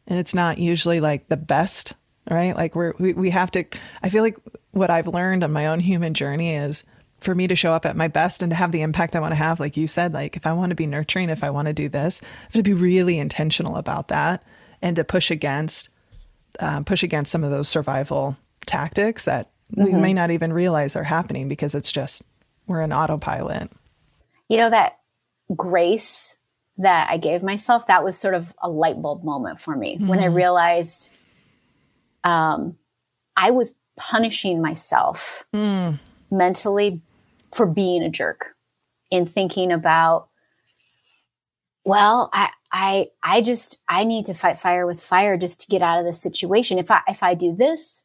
[0.07, 1.93] and it's not usually like the best
[2.29, 2.55] right?
[2.55, 3.65] Like we're we, we have to
[4.01, 4.37] i feel like
[4.71, 6.83] what I've learned on my own human journey is
[7.25, 9.31] for me to show up at my best and to have the impact I want
[9.31, 11.67] to have, like you said, like if I want to be nurturing, if I want
[11.67, 14.43] to do this, I have to be really intentional about that
[14.81, 15.89] and to push against
[16.59, 19.83] um, push against some of those survival tactics that mm-hmm.
[19.83, 22.23] we may not even realize are happening because it's just
[22.67, 23.69] we're in autopilot.
[24.47, 24.99] You know that
[25.53, 26.37] grace
[26.77, 30.07] that I gave myself, that was sort of a light bulb moment for me mm-hmm.
[30.07, 30.35] when I mm-hmm.
[30.35, 31.09] realized
[32.23, 32.77] um,
[33.35, 35.97] I was punishing myself mm.
[36.29, 37.01] mentally
[37.55, 38.55] for being a jerk
[39.11, 40.27] in thinking about
[41.85, 45.81] well i i i just i need to fight fire with fire just to get
[45.81, 46.77] out of this situation.
[46.77, 48.03] If i if i do this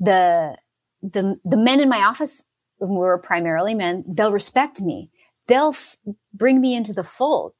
[0.00, 0.56] the
[1.02, 2.44] the the men in my office
[2.78, 4.04] were primarily men.
[4.06, 5.10] They'll respect me.
[5.46, 5.96] They'll f-
[6.32, 7.54] bring me into the fold.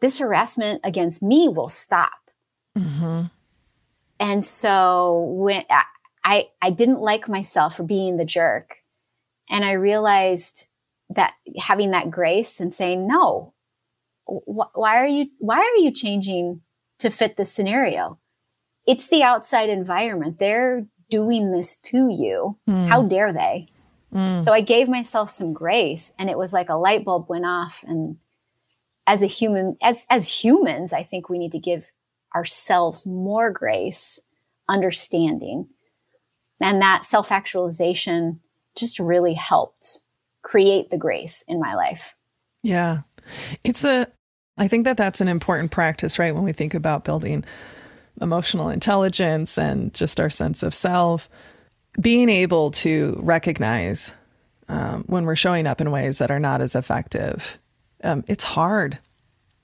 [0.00, 2.12] This harassment against me will stop.
[2.76, 3.22] Mm-hmm.
[4.20, 5.64] and so when
[6.28, 8.82] I, I didn't like myself for being the jerk.
[9.50, 10.68] And I realized
[11.10, 13.54] that having that grace and saying, no,
[14.26, 16.60] wh- why are you, why are you changing
[16.98, 18.18] to fit this scenario?
[18.86, 20.38] It's the outside environment.
[20.38, 22.58] They're doing this to you.
[22.68, 22.88] Mm.
[22.88, 23.68] How dare they?
[24.12, 24.44] Mm.
[24.44, 27.84] So I gave myself some grace and it was like a light bulb went off.
[27.86, 28.16] And
[29.06, 31.90] as a human, as, as humans, I think we need to give
[32.34, 34.20] ourselves more grace,
[34.68, 35.68] understanding
[36.60, 38.40] and that self actualization
[38.78, 40.00] just really helped
[40.42, 42.14] create the grace in my life.
[42.62, 43.00] Yeah.
[43.64, 44.06] It's a,
[44.56, 46.34] I think that that's an important practice, right?
[46.34, 47.44] When we think about building
[48.20, 51.28] emotional intelligence and just our sense of self,
[52.00, 54.12] being able to recognize
[54.68, 57.58] um, when we're showing up in ways that are not as effective.
[58.02, 58.98] Um, it's hard.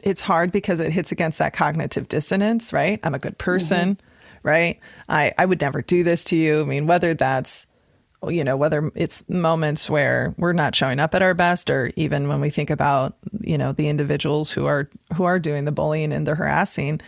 [0.02, 3.00] It's hard because it hits against that cognitive dissonance, right?
[3.02, 3.96] I'm a good person.
[3.96, 4.08] Mm-hmm
[4.44, 4.78] right?
[5.08, 6.60] I, I would never do this to you.
[6.60, 7.66] I mean, whether that's,
[8.30, 12.28] you know, whether it's moments where we're not showing up at our best, or even
[12.28, 16.12] when we think about, you know, the individuals who are who are doing the bullying
[16.12, 17.00] and the harassing,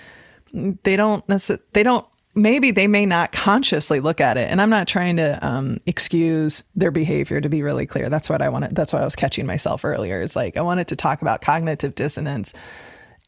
[0.53, 4.51] they don't necessarily, they don't maybe they may not consciously look at it.
[4.51, 8.09] And i'm not trying to um, excuse their behavior to be really clear.
[8.09, 10.89] That's what i wanted that's what i was catching myself earlier is like i wanted
[10.89, 12.53] to talk about cognitive dissonance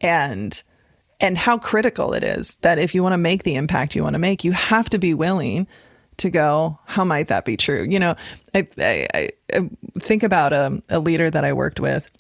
[0.01, 0.63] and
[1.21, 4.15] and how critical it is that if you want to make the impact you want
[4.15, 5.67] to make, you have to be willing
[6.19, 7.85] to go, how might that be true?
[7.89, 8.17] You know,
[8.55, 12.11] I, I, I think about a, a, leader that I worked with,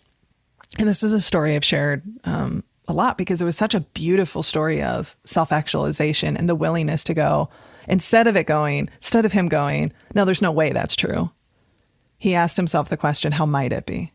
[0.78, 3.80] and this is a story I've shared um, a lot because it was such a
[3.80, 7.50] beautiful story of self actualization and the willingness to go,
[7.86, 11.30] instead of it going, instead of him going, no, there's no way that's true.
[12.18, 14.12] He asked himself the question, how might it be?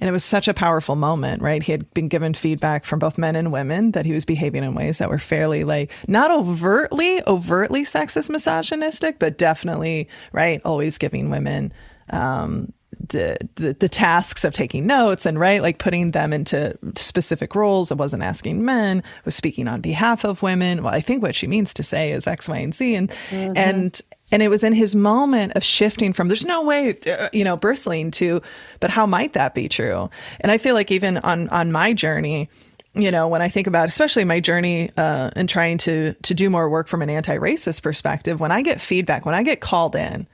[0.00, 1.62] And it was such a powerful moment, right?
[1.62, 4.74] He had been given feedback from both men and women that he was behaving in
[4.74, 11.28] ways that were fairly like not overtly, overtly sexist, misogynistic, but definitely, right, always giving
[11.28, 11.72] women
[12.08, 12.72] um,
[13.08, 17.90] the, the, the tasks of taking notes and right like putting them into specific roles.
[17.90, 20.82] It wasn't asking men, was speaking on behalf of women.
[20.82, 23.56] Well, I think what she means to say is X, Y, and Z, and mm-hmm.
[23.56, 24.00] and
[24.30, 27.56] and it was in his moment of shifting from there's no way, uh, you know,
[27.56, 28.40] bristling to,
[28.78, 30.10] but how might that be true?
[30.40, 32.48] And I feel like even on on my journey,
[32.94, 36.50] you know, when I think about especially my journey uh, and trying to to do
[36.50, 40.26] more work from an anti-racist perspective, when I get feedback, when I get called in,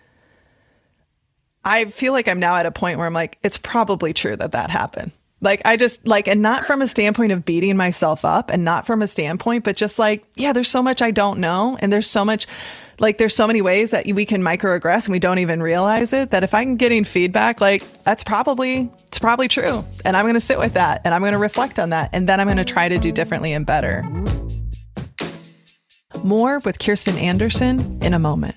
[1.64, 4.52] I feel like I'm now at a point where I'm like, it's probably true that
[4.52, 5.12] that happened.
[5.42, 8.86] Like I just like, and not from a standpoint of beating myself up, and not
[8.86, 12.06] from a standpoint, but just like, yeah, there's so much I don't know, and there's
[12.06, 12.46] so much
[12.98, 16.30] like there's so many ways that we can microaggress and we don't even realize it
[16.30, 19.84] that if i'm getting feedback like that's probably it's probably true.
[20.04, 22.28] And i'm going to sit with that and i'm going to reflect on that and
[22.28, 24.02] then i'm going to try to do differently and better.
[26.24, 28.56] More with kirsten anderson in a moment.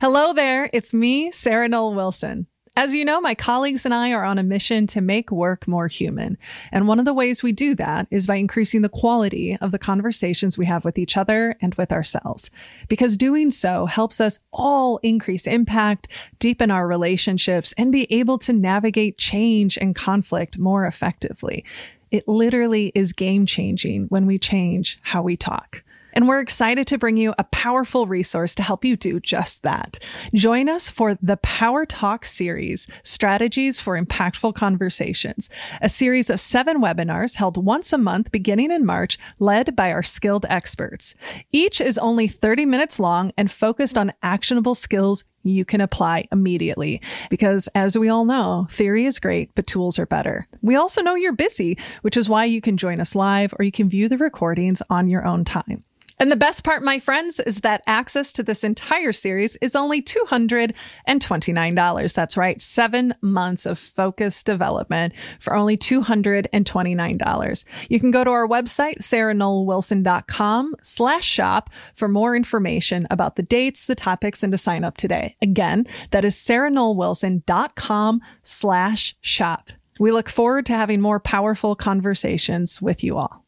[0.00, 4.24] Hello there it's me Sarah Noll Wilson as you know, my colleagues and I are
[4.24, 6.38] on a mission to make work more human.
[6.70, 9.78] And one of the ways we do that is by increasing the quality of the
[9.78, 12.50] conversations we have with each other and with ourselves.
[12.88, 16.08] Because doing so helps us all increase impact,
[16.38, 21.66] deepen our relationships, and be able to navigate change and conflict more effectively.
[22.10, 25.82] It literally is game changing when we change how we talk.
[26.12, 29.98] And we're excited to bring you a powerful resource to help you do just that.
[30.34, 35.48] Join us for the Power Talk series, Strategies for Impactful Conversations,
[35.80, 40.02] a series of seven webinars held once a month beginning in March, led by our
[40.02, 41.14] skilled experts.
[41.52, 47.00] Each is only 30 minutes long and focused on actionable skills you can apply immediately.
[47.30, 50.46] Because as we all know, theory is great, but tools are better.
[50.62, 53.72] We also know you're busy, which is why you can join us live or you
[53.72, 55.84] can view the recordings on your own time.
[56.22, 60.00] And the best part, my friends, is that access to this entire series is only
[60.00, 62.14] $229.
[62.14, 67.64] That's right, seven months of focused development for only $229.
[67.88, 73.86] You can go to our website, sarahnollwilson.com slash shop for more information about the dates,
[73.86, 75.34] the topics, and to sign up today.
[75.42, 79.70] Again, that is sarahnollwilson.com slash shop.
[79.98, 83.41] We look forward to having more powerful conversations with you all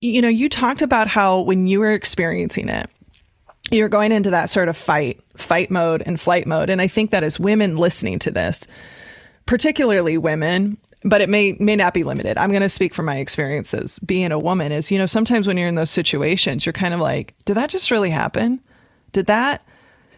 [0.00, 2.88] you know, you talked about how when you were experiencing it,
[3.70, 6.70] you're going into that sort of fight, fight mode and flight mode.
[6.70, 8.66] And I think that as women listening to this,
[9.46, 12.38] particularly women, but it may may not be limited.
[12.38, 15.56] I'm going to speak from my experiences being a woman is, you know, sometimes when
[15.56, 18.60] you're in those situations, you're kind of like, did that just really happen?
[19.12, 19.62] Did that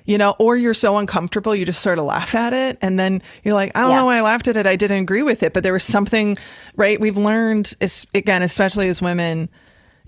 [0.07, 2.79] you know, or you're so uncomfortable, you just sort of laugh at it.
[2.83, 3.97] And then you're like, I don't yeah.
[3.97, 4.67] know why I laughed at it.
[4.67, 6.37] I didn't agree with it, but there was something,
[6.75, 7.01] right?
[7.01, 7.75] We've learned,
[8.13, 9.49] again, especially as women,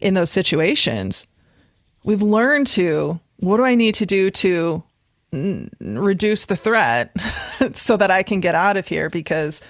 [0.03, 1.27] in those situations,
[2.05, 4.83] we've learned to what do I need to do to
[5.33, 7.13] n- reduce the threat
[7.73, 9.11] so that I can get out of here?
[9.11, 9.63] Because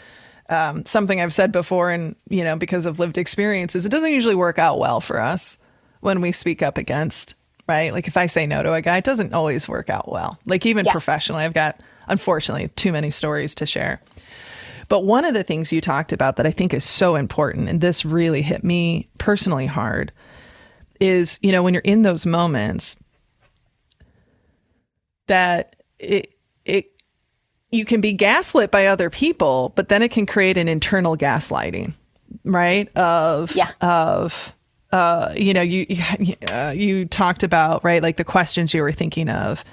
[0.48, 4.34] um, something I've said before and you know because of lived experiences it doesn't usually
[4.34, 5.58] work out well for us
[6.00, 7.34] when we speak up against
[7.68, 7.92] right?
[7.92, 10.38] Like if I say no to a guy it doesn't always work out well.
[10.44, 10.92] Like even yeah.
[10.92, 14.00] professionally I've got unfortunately too many stories to share
[14.92, 17.80] but one of the things you talked about that I think is so important, and
[17.80, 20.12] this really hit me personally hard,
[21.00, 22.98] is, you know, when you're in those moments,
[25.28, 26.34] that it,
[26.66, 26.92] it,
[27.70, 31.94] you can be gaslit by other people, but then it can create an internal gaslighting,
[32.44, 32.94] right?
[32.94, 33.70] Of, yeah.
[33.80, 34.52] of,
[34.92, 35.86] uh, you know, you,
[36.50, 39.64] uh, you talked about, right, like the questions you were thinking of.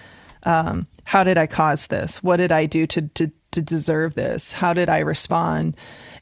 [0.43, 2.23] Um, how did I cause this?
[2.23, 4.53] What did I do to, to to deserve this?
[4.53, 5.75] How did I respond?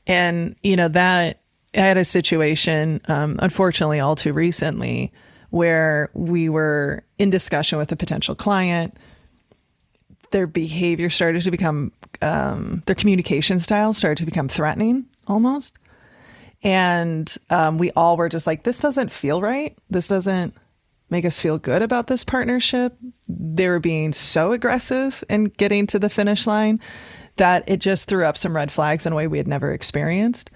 [0.05, 1.41] And, you know, that
[1.75, 5.11] I had a situation, um, unfortunately, all too recently,
[5.49, 8.97] where we were in discussion with a potential client.
[10.31, 11.91] Their behavior started to become,
[12.21, 15.77] um, their communication style started to become threatening almost.
[16.63, 19.77] And um, we all were just like, this doesn't feel right.
[19.89, 20.55] This doesn't
[21.09, 22.97] make us feel good about this partnership.
[23.27, 26.79] They were being so aggressive in getting to the finish line
[27.37, 30.49] that it just threw up some red flags in a way we had never experienced.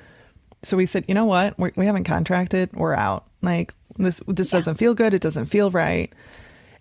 [0.64, 1.58] so we said, you know what?
[1.58, 2.72] We're, we have not contracted.
[2.74, 3.26] We're out.
[3.42, 4.60] Like this, this yeah.
[4.60, 5.14] doesn't feel good.
[5.14, 6.12] It doesn't feel right.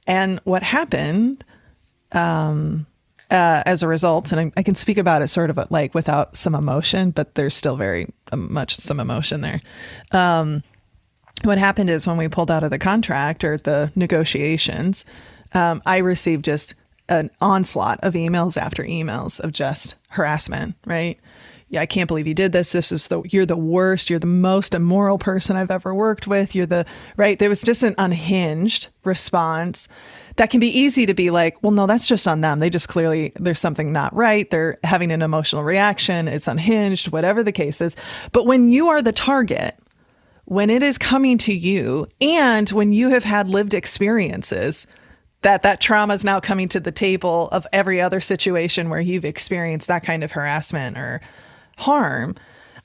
[0.06, 1.44] And what happened,
[2.12, 2.86] um,
[3.30, 6.36] uh, as a result, and I, I, can speak about it sort of like without
[6.36, 9.60] some emotion, but there's still very um, much some emotion there.
[10.10, 10.64] Um,
[11.42, 15.04] what happened is when we pulled out of the contract or the negotiations,
[15.52, 16.74] um, I received just
[17.08, 21.18] an onslaught of emails after emails of just harassment, right?
[21.70, 22.72] yeah, I can't believe you did this.
[22.72, 24.10] This is the you're the worst.
[24.10, 26.54] You're the most immoral person I've ever worked with.
[26.54, 26.84] You're the
[27.16, 27.38] right.
[27.38, 29.86] There was just an unhinged response
[30.34, 32.58] that can be easy to be like, well, no, that's just on them.
[32.58, 34.50] They just clearly there's something not right.
[34.50, 36.26] They're having an emotional reaction.
[36.26, 37.96] It's unhinged, whatever the case is.
[38.32, 39.78] But when you are the target,
[40.50, 44.88] when it is coming to you, and when you have had lived experiences
[45.42, 49.24] that that trauma is now coming to the table of every other situation where you've
[49.24, 51.20] experienced that kind of harassment or
[51.76, 52.34] harm,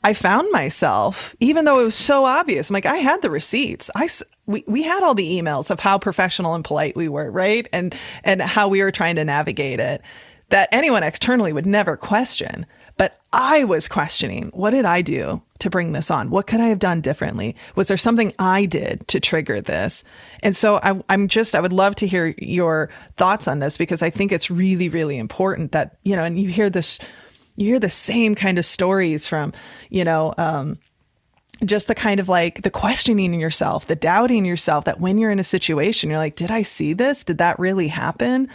[0.04, 3.90] I found myself, even though it was so obvious, I'm like, I had the receipts.
[3.96, 4.10] I,
[4.46, 7.68] we, we had all the emails of how professional and polite we were, right?
[7.74, 10.04] And, and how we were trying to navigate it
[10.50, 12.68] that anyone externally would never question.
[12.98, 16.30] But I was questioning what did I do to bring this on?
[16.30, 17.56] What could I have done differently?
[17.76, 20.04] Was there something I did to trigger this?
[20.44, 24.02] And so I, am just, I would love to hear your thoughts on this because
[24.02, 27.00] I think it's really, really important that, you know, and you hear this
[27.58, 29.54] you hear the same kind of stories from,
[29.90, 30.78] you know, um,
[31.64, 35.32] just the kind of like the questioning in yourself, the doubting yourself that when you're
[35.32, 37.24] in a situation, you're like, did I see this?
[37.24, 38.50] Did that really happen?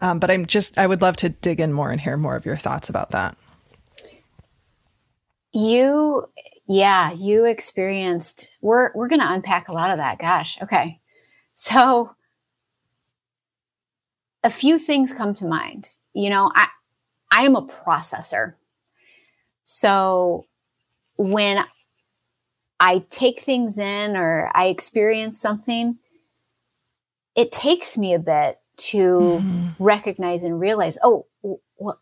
[0.00, 2.44] Um, but I'm just, I would love to dig in more and hear more of
[2.44, 3.36] your thoughts about that.
[5.52, 6.26] You,
[6.66, 10.18] yeah, you experienced, we're, we're going to unpack a lot of that.
[10.18, 10.60] Gosh.
[10.62, 11.00] Okay.
[11.54, 12.14] So
[14.42, 15.96] a few things come to mind.
[16.12, 16.68] You know, I,
[17.32, 18.54] I am a processor.
[19.64, 20.46] So
[21.16, 21.64] when
[22.80, 25.98] I take things in or I experience something,
[27.34, 29.68] it takes me a bit to mm-hmm.
[29.78, 31.26] recognize and realize, oh,
[31.76, 31.98] what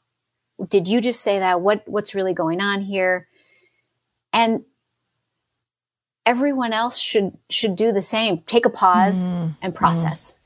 [0.68, 1.60] did you just say that?
[1.60, 3.27] What what's really going on here?
[4.32, 4.64] And
[6.26, 8.42] everyone else should should do the same.
[8.46, 9.52] Take a pause mm-hmm.
[9.62, 10.38] and process.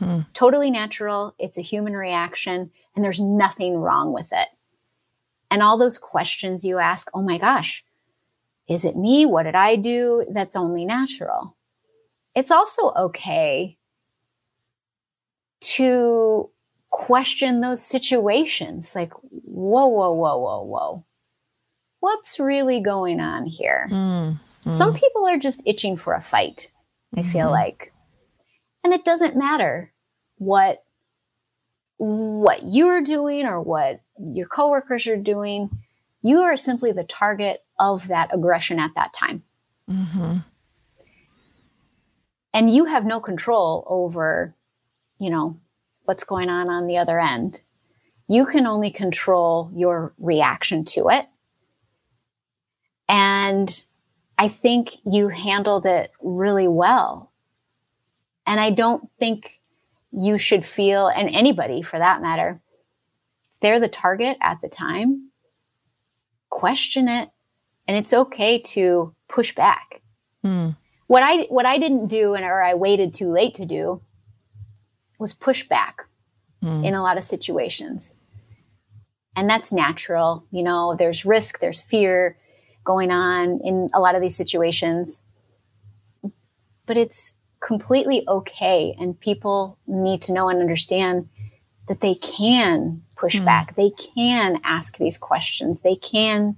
[0.00, 0.20] Mm-hmm.
[0.34, 1.34] Totally natural.
[1.38, 4.48] It's a human reaction and there's nothing wrong with it.
[5.50, 7.84] And all those questions you ask, oh my gosh,
[8.68, 9.26] is it me?
[9.26, 10.26] What did I do?
[10.30, 11.56] That's only natural.
[12.34, 13.78] It's also okay
[15.60, 16.50] to
[16.90, 21.04] question those situations like, whoa, whoa, whoa, whoa, whoa.
[22.06, 23.88] What's really going on here?
[23.90, 24.72] Mm, mm.
[24.72, 26.70] Some people are just itching for a fight,
[27.12, 27.32] I mm-hmm.
[27.32, 27.92] feel like.
[28.84, 29.92] And it doesn't matter
[30.36, 30.84] what
[31.96, 35.68] what you're doing or what your coworkers are doing.
[36.22, 39.42] You are simply the target of that aggression at that time.
[39.90, 40.36] Mm-hmm.
[42.54, 44.54] And you have no control over,
[45.18, 45.58] you know,
[46.04, 47.62] what's going on on the other end.
[48.28, 51.26] You can only control your reaction to it.
[53.08, 53.84] And
[54.38, 57.32] I think you handled it really well.
[58.46, 59.60] And I don't think
[60.12, 62.60] you should feel, and anybody for that matter,
[63.60, 65.30] they're the target at the time,
[66.50, 67.30] question it.
[67.88, 70.02] And it's okay to push back.
[70.42, 70.70] Hmm.
[71.06, 74.02] What I what I didn't do and or I waited too late to do
[75.18, 76.02] was push back
[76.60, 76.84] hmm.
[76.84, 78.14] in a lot of situations.
[79.36, 80.44] And that's natural.
[80.50, 82.36] You know, there's risk, there's fear
[82.86, 85.22] going on in a lot of these situations.
[86.86, 88.94] But it's completely okay.
[88.98, 91.28] And people need to know and understand
[91.88, 93.44] that they can push mm.
[93.44, 93.74] back.
[93.74, 95.80] They can ask these questions.
[95.80, 96.56] They can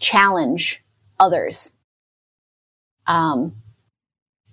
[0.00, 0.82] challenge
[1.18, 1.72] others.
[3.06, 3.54] Um,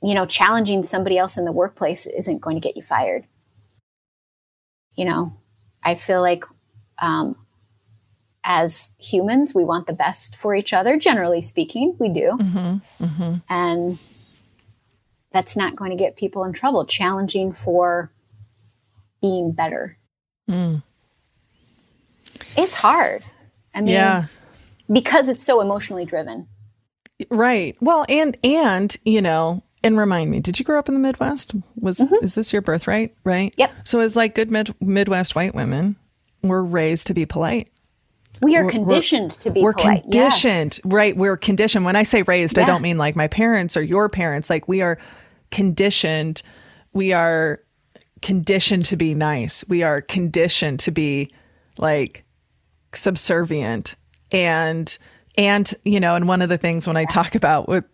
[0.01, 3.25] you know, challenging somebody else in the workplace isn't going to get you fired.
[4.95, 5.33] You know,
[5.83, 6.43] I feel like
[6.99, 7.35] um,
[8.49, 10.97] as humans, we want the best for each other.
[10.97, 12.31] Generally speaking, we do.
[12.31, 13.35] Mm-hmm, mm-hmm.
[13.47, 13.99] And
[15.31, 16.83] that's not going to get people in trouble.
[16.85, 18.11] Challenging for
[19.21, 19.97] being better.
[20.49, 20.81] Mm.
[22.57, 23.23] It's hard.
[23.75, 24.25] I mean, yeah.
[24.91, 26.47] because it's so emotionally driven.
[27.29, 27.77] Right.
[27.79, 31.53] Well, and and you know, and remind me, did you grow up in the Midwest?
[31.79, 32.15] Was mm-hmm.
[32.23, 33.13] is this your birthright?
[33.23, 33.53] Right.
[33.57, 33.71] Yep.
[33.83, 35.97] So it's like good mid- Midwest white women
[36.41, 37.69] were raised to be polite.
[38.41, 40.03] We are conditioned to be we're polite.
[40.03, 40.91] conditioned, yes.
[40.91, 41.15] right?
[41.15, 41.85] We're conditioned.
[41.85, 42.63] When I say raised, yeah.
[42.63, 44.49] I don't mean like my parents or your parents.
[44.49, 44.97] Like we are
[45.51, 46.41] conditioned.
[46.93, 47.59] We are
[48.21, 49.63] conditioned to be nice.
[49.67, 51.33] We are conditioned to be
[51.77, 52.23] like
[52.93, 53.95] subservient
[54.31, 54.97] and
[55.37, 57.85] And, you know, and one of the things when I talk about with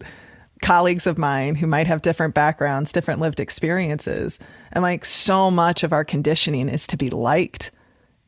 [0.64, 4.40] colleagues of mine who might have different backgrounds, different lived experiences,
[4.74, 7.70] I'm like, so much of our conditioning is to be liked,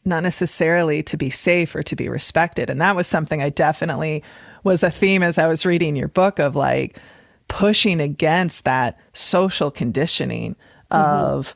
[0.07, 2.69] not necessarily to be safe or to be respected.
[2.69, 4.23] And that was something I definitely
[4.63, 6.97] was a theme as I was reading your book of like
[7.47, 10.55] pushing against that social conditioning
[10.91, 10.95] mm-hmm.
[10.95, 11.55] of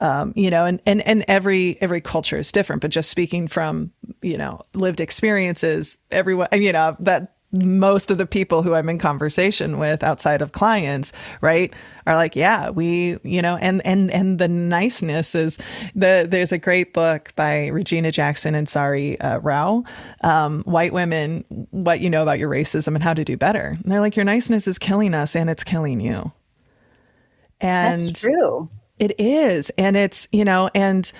[0.00, 2.82] um, you know, and, and and every every culture is different.
[2.82, 3.90] But just speaking from
[4.22, 8.98] you know lived experiences, everyone you know that most of the people who I'm in
[8.98, 11.72] conversation with outside of clients, right,
[12.06, 15.58] are like, yeah, we, you know, and and and the niceness is
[15.94, 19.84] the there's a great book by Regina Jackson and Saira uh, Rao,
[20.22, 23.76] um, White Women, What You Know About Your Racism and How to Do Better.
[23.82, 26.32] And they're like, your niceness is killing us and it's killing you.
[27.60, 28.68] And That's true.
[28.98, 29.70] It is.
[29.78, 31.10] And it's, you know, and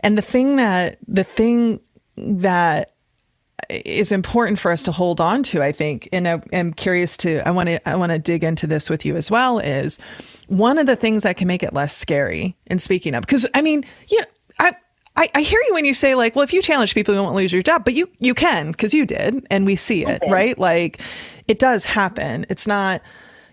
[0.00, 1.80] and the thing that the thing
[2.16, 2.92] that
[3.70, 7.46] is important for us to hold on to, I think, and I, am curious to
[7.46, 9.98] I want to I want to dig into this with you as well is
[10.48, 13.24] one of the things that can make it less scary in speaking up.
[13.26, 14.24] Because I mean, yeah,
[14.58, 14.72] I,
[15.16, 17.34] I I hear you when you say like, well, if you challenge people, you won't
[17.34, 20.58] lose your job, but you you can because you did, and we see it, right?
[20.58, 21.00] Like,
[21.48, 22.46] it does happen.
[22.48, 23.02] It's not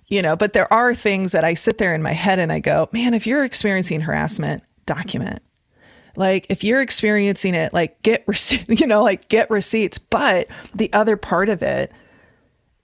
[0.07, 2.59] you know, but there are things that I sit there in my head and I
[2.59, 5.41] go, man, if you're experiencing harassment, document.
[6.18, 9.97] Like if you're experiencing it, like get receipts, you know, like get receipts.
[9.97, 11.91] But the other part of it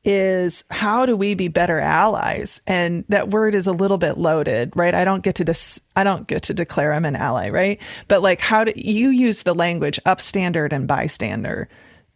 [0.05, 2.61] is how do we be better allies?
[2.67, 4.93] And that word is a little bit loaded, right?
[4.93, 7.79] I don't get to dis- I don't get to declare I'm an ally, right?
[8.07, 11.69] But like how do you use the language upstander and bystander?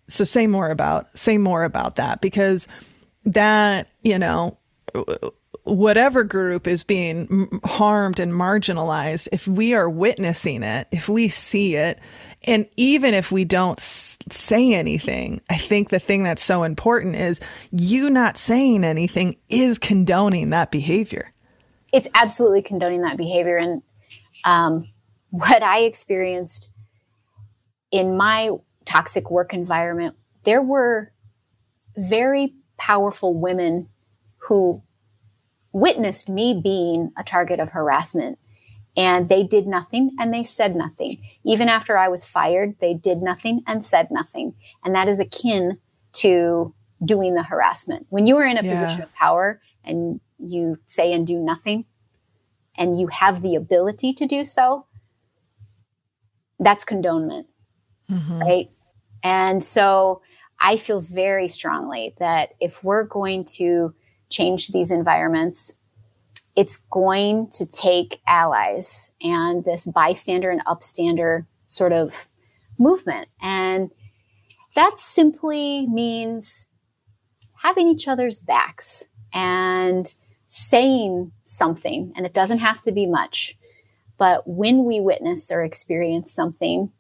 [0.10, 2.68] So say more about say more about that because
[3.26, 4.58] that, you know,
[5.68, 11.76] whatever group is being harmed and marginalized, if we are witnessing it, if we see
[11.76, 12.00] it,
[12.44, 17.42] and even if we don't say anything, I think the thing that's so important is
[17.72, 21.34] you not saying anything is condoning that behavior.
[21.92, 23.58] It's absolutely condoning that behavior.
[23.58, 23.82] And
[24.46, 24.88] um,
[25.30, 26.72] what I experienced
[27.92, 28.52] in my
[28.86, 31.12] toxic work environment, there were
[31.98, 33.90] very powerful women
[34.38, 34.84] who
[35.72, 38.40] witnessed me being a target of harassment.
[38.96, 41.22] And they did nothing and they said nothing.
[41.44, 44.56] Even after I was fired, they did nothing and said nothing.
[44.84, 45.78] And that is akin
[46.14, 46.74] to
[47.06, 48.08] doing the harassment.
[48.10, 48.74] When you are in a yeah.
[48.74, 51.86] position of power and you say and do nothing,
[52.78, 54.86] and you have the ability to do so,
[56.60, 57.46] that's condonement,
[58.10, 58.40] mm-hmm.
[58.40, 58.70] right?
[59.24, 60.22] And so
[60.60, 63.94] I feel very strongly that if we're going to
[64.30, 65.76] change these environments,
[66.56, 72.28] it's going to take allies and this bystander and upstander sort of
[72.80, 73.28] movement.
[73.42, 73.92] And
[74.76, 76.68] that simply means
[77.62, 80.14] having each other's backs and
[80.48, 82.14] saying something.
[82.16, 83.58] And it doesn't have to be much.
[84.18, 86.92] But when we witness or experience something,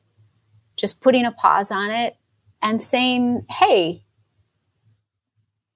[0.75, 2.15] just putting a pause on it
[2.61, 4.03] and saying, hey,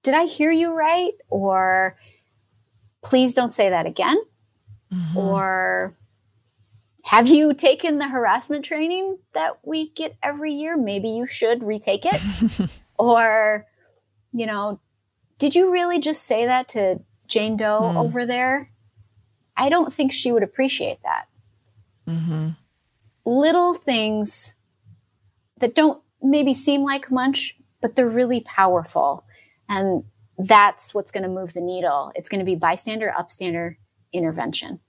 [0.02, 1.12] did I hear you right?
[1.28, 1.96] Or
[3.02, 4.18] please don't say that again.
[4.92, 5.16] Mm-hmm.
[5.16, 5.96] Or
[7.04, 10.76] have you taken the harassment training that we get every year?
[10.76, 12.70] Maybe you should retake it.
[12.98, 13.66] or,
[14.32, 14.80] you know,
[15.38, 17.96] did you really just say that to Jane Doe mm.
[17.96, 18.70] over there?
[19.56, 21.26] I don't think she would appreciate that.
[22.08, 22.50] Mm-hmm.
[23.24, 24.54] Little things
[25.58, 29.24] that don't maybe seem like much, but they're really powerful.
[29.72, 30.04] And
[30.36, 32.12] that's what's going to move the needle.
[32.14, 33.76] It's going to be bystander, upstander
[34.12, 34.80] intervention.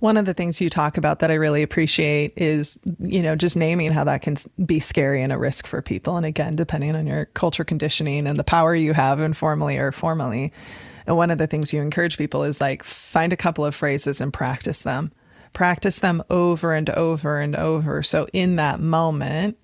[0.00, 3.56] One of the things you talk about that I really appreciate is, you know, just
[3.56, 6.16] naming how that can be scary and a risk for people.
[6.16, 10.52] And again, depending on your culture conditioning and the power you have informally or formally.
[11.06, 14.20] And one of the things you encourage people is like find a couple of phrases
[14.20, 15.12] and practice them.
[15.52, 18.02] Practice them over and over and over.
[18.02, 19.56] So in that moment,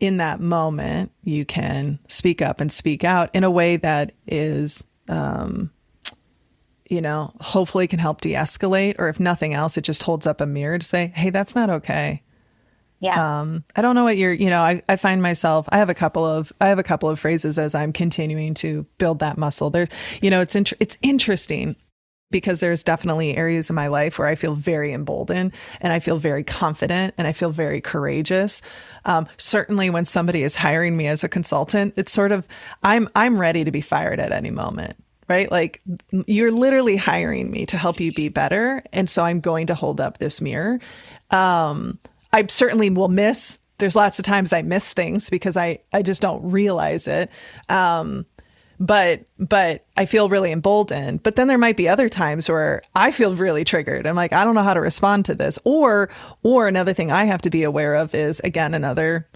[0.00, 4.84] in that moment, you can speak up and speak out in a way that is,
[5.08, 5.70] um,
[6.88, 10.40] you know, hopefully can help de escalate, or if nothing else, it just holds up
[10.40, 12.22] a mirror to say, hey, that's not okay.
[13.00, 13.40] Yeah.
[13.40, 15.94] Um, I don't know what you're, you know, I, I find myself, I have a
[15.94, 19.70] couple of, I have a couple of phrases as I'm continuing to build that muscle.
[19.70, 19.90] There's,
[20.22, 21.76] you know, it's, int- it's interesting
[22.30, 26.16] because there's definitely areas in my life where I feel very emboldened and I feel
[26.16, 28.62] very confident and I feel very courageous.
[29.04, 32.46] Um, certainly, when somebody is hiring me as a consultant, it's sort of
[32.82, 34.96] I'm I'm ready to be fired at any moment.
[35.26, 35.50] Right?
[35.50, 35.80] Like
[36.26, 38.82] you're literally hiring me to help you be better.
[38.92, 40.80] And so I'm going to hold up this mirror.
[41.30, 41.98] Um,
[42.30, 46.20] I certainly will miss There's lots of times I miss things because I I just
[46.20, 47.30] don't realize it.
[47.68, 48.26] Um,
[48.80, 51.22] but but I feel really emboldened.
[51.22, 54.06] But then there might be other times where I feel really triggered.
[54.06, 55.58] I'm like, I don't know how to respond to this.
[55.64, 56.10] Or
[56.42, 59.26] or another thing I have to be aware of is again another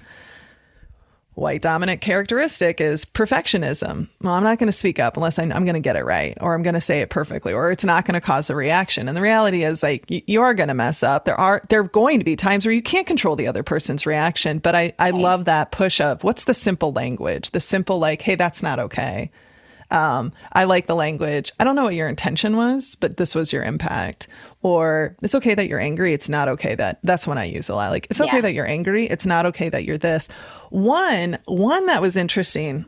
[1.39, 4.09] white dominant characteristic is perfectionism.
[4.21, 6.37] Well, I'm not going to speak up unless I, am going to get it right,
[6.41, 9.09] or I'm going to say it perfectly, or it's not going to cause a reaction.
[9.09, 11.25] And the reality is, like, you, you are going to mess up.
[11.25, 14.07] There are there are going to be times where you can't control the other person's
[14.07, 14.59] reaction.
[14.59, 15.21] But I I right.
[15.21, 19.31] love that push of what's the simple language, the simple like, hey, that's not okay.
[19.91, 21.53] Um, I like the language.
[21.59, 24.27] I don't know what your intention was, but this was your impact.
[24.63, 26.13] Or it's okay that you're angry.
[26.13, 27.91] It's not okay that that's when I use a lot.
[27.91, 28.43] Like it's okay yeah.
[28.43, 29.07] that you're angry.
[29.07, 30.29] It's not okay that you're this.
[30.71, 32.87] One one that was interesting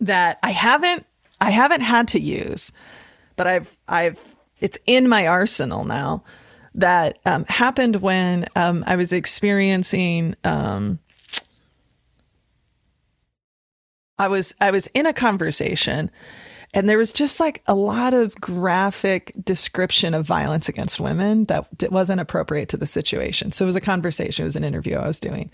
[0.00, 1.04] that I haven't
[1.40, 2.72] I haven't had to use,
[3.36, 4.18] but I've I've
[4.60, 6.24] it's in my arsenal now.
[6.74, 11.00] That um, happened when um, I was experiencing um,
[14.18, 16.10] I was I was in a conversation
[16.74, 21.66] and there was just like a lot of graphic description of violence against women that
[21.90, 23.52] wasn't appropriate to the situation.
[23.52, 25.50] So it was a conversation, it was an interview I was doing.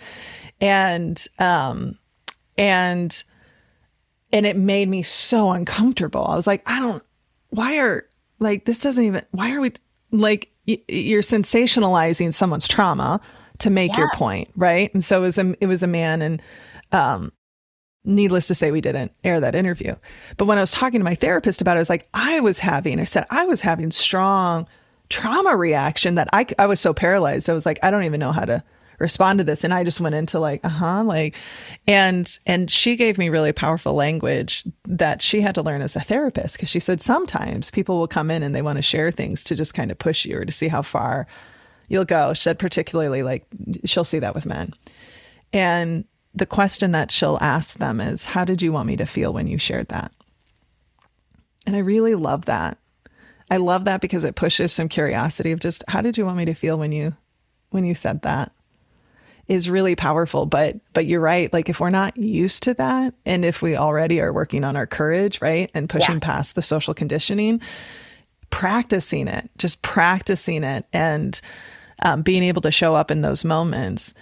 [0.61, 1.99] And um
[2.57, 3.23] and
[4.33, 6.25] and it made me so uncomfortable.
[6.25, 7.03] I was like, I don't
[7.51, 8.07] why are
[8.39, 9.73] like this doesn't even why are we
[10.13, 13.21] like y- you're sensationalizing someone's trauma
[13.59, 13.99] to make yeah.
[13.99, 14.93] your point, right?
[14.95, 16.43] And so it was a it was a man and
[16.93, 17.33] um
[18.05, 19.95] needless to say, we didn't air that interview.
[20.37, 22.59] But when I was talking to my therapist about it, I was like, I was
[22.61, 24.67] having, I said, I was having strong
[25.09, 27.49] trauma reaction that I, I was so paralyzed.
[27.49, 28.63] I was like, I don't even know how to
[28.99, 29.65] respond to this.
[29.65, 31.37] And I just went into like, uh huh, like,
[31.87, 36.01] and, and she gave me really powerful language that she had to learn as a
[36.01, 36.59] therapist.
[36.59, 39.55] Cause she said, sometimes people will come in and they want to share things to
[39.55, 41.27] just kind of push you or to see how far
[41.89, 42.35] you'll go.
[42.35, 43.47] She said, particularly like,
[43.85, 44.73] she'll see that with men.
[45.53, 46.05] And
[46.39, 49.47] the question that she'll ask them is, How did you want me to feel when
[49.47, 50.13] you shared that?
[51.67, 52.79] And I really love that.
[53.51, 56.45] I love that because it pushes some curiosity of just how did you want me
[56.47, 57.15] to feel when you
[57.71, 58.53] when you said that
[59.47, 63.45] is really powerful but but you're right like if we're not used to that and
[63.45, 66.21] if we already are working on our courage right and pushing yeah.
[66.21, 67.61] past the social conditioning
[68.51, 71.41] practicing it just practicing it and
[72.03, 74.13] um, being able to show up in those moments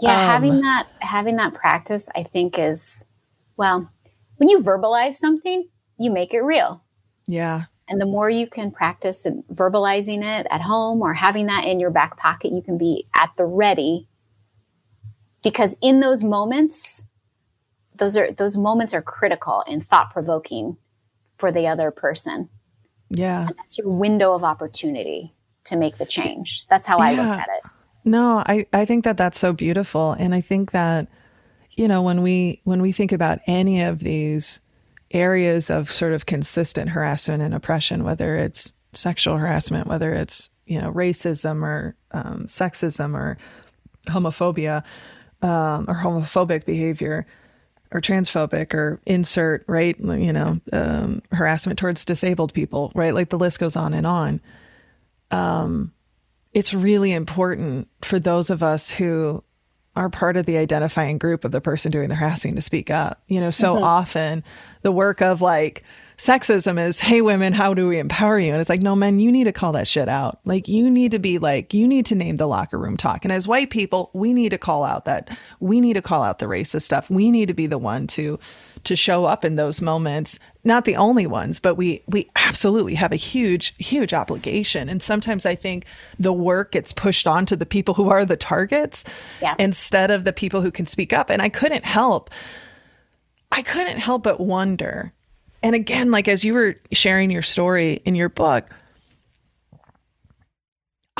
[0.00, 3.04] yeah, um, having that having that practice, I think, is
[3.56, 3.90] well,
[4.36, 5.68] when you verbalize something,
[5.98, 6.82] you make it real.
[7.26, 7.64] Yeah.
[7.88, 11.90] And the more you can practice verbalizing it at home or having that in your
[11.90, 14.08] back pocket, you can be at the ready.
[15.42, 17.06] Because in those moments,
[17.94, 20.76] those are those moments are critical and thought provoking
[21.38, 22.48] for the other person.
[23.10, 23.46] Yeah.
[23.46, 25.34] And that's your window of opportunity
[25.64, 26.66] to make the change.
[26.68, 27.04] That's how yeah.
[27.04, 27.70] I look at it.
[28.08, 30.12] No, I, I think that that's so beautiful.
[30.12, 31.08] And I think that,
[31.72, 34.60] you know, when we when we think about any of these
[35.10, 40.80] areas of sort of consistent harassment and oppression, whether it's sexual harassment, whether it's, you
[40.80, 43.36] know, racism or um, sexism or
[44.06, 44.82] homophobia
[45.42, 47.26] um, or homophobic behavior
[47.90, 49.98] or transphobic or insert, right?
[50.00, 53.12] You know, um, harassment towards disabled people, right?
[53.12, 54.40] Like the list goes on and on.
[55.30, 55.92] Um,
[56.52, 59.42] it's really important for those of us who
[59.96, 63.22] are part of the identifying group of the person doing the harassing to speak up.
[63.26, 63.84] You know, so mm-hmm.
[63.84, 64.44] often
[64.82, 65.82] the work of like
[66.18, 68.50] sexism is, hey, women, how do we empower you?
[68.50, 70.40] And it's like, no, men, you need to call that shit out.
[70.44, 73.24] Like, you need to be like, you need to name the locker room talk.
[73.24, 76.40] And as white people, we need to call out that, we need to call out
[76.40, 77.08] the racist stuff.
[77.08, 78.40] We need to be the one to,
[78.84, 80.40] to show up in those moments.
[80.64, 84.88] Not the only ones, but we, we absolutely have a huge, huge obligation.
[84.88, 85.86] And sometimes I think
[86.18, 89.04] the work gets pushed on to the people who are the targets
[89.40, 89.54] yeah.
[89.58, 91.30] instead of the people who can speak up.
[91.30, 92.30] And I couldn't help.
[93.52, 95.12] I couldn't help but wonder
[95.62, 98.68] and again, like as you were sharing your story in your book,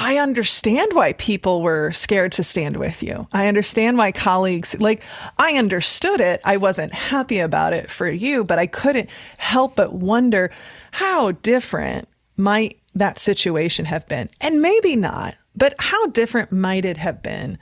[0.00, 3.26] I understand why people were scared to stand with you.
[3.32, 5.02] I understand why colleagues, like,
[5.36, 6.40] I understood it.
[6.44, 10.52] I wasn't happy about it for you, but I couldn't help but wonder
[10.92, 14.30] how different might that situation have been.
[14.40, 17.58] And maybe not, but how different might it have been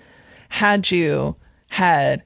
[0.50, 1.36] had you
[1.70, 2.22] had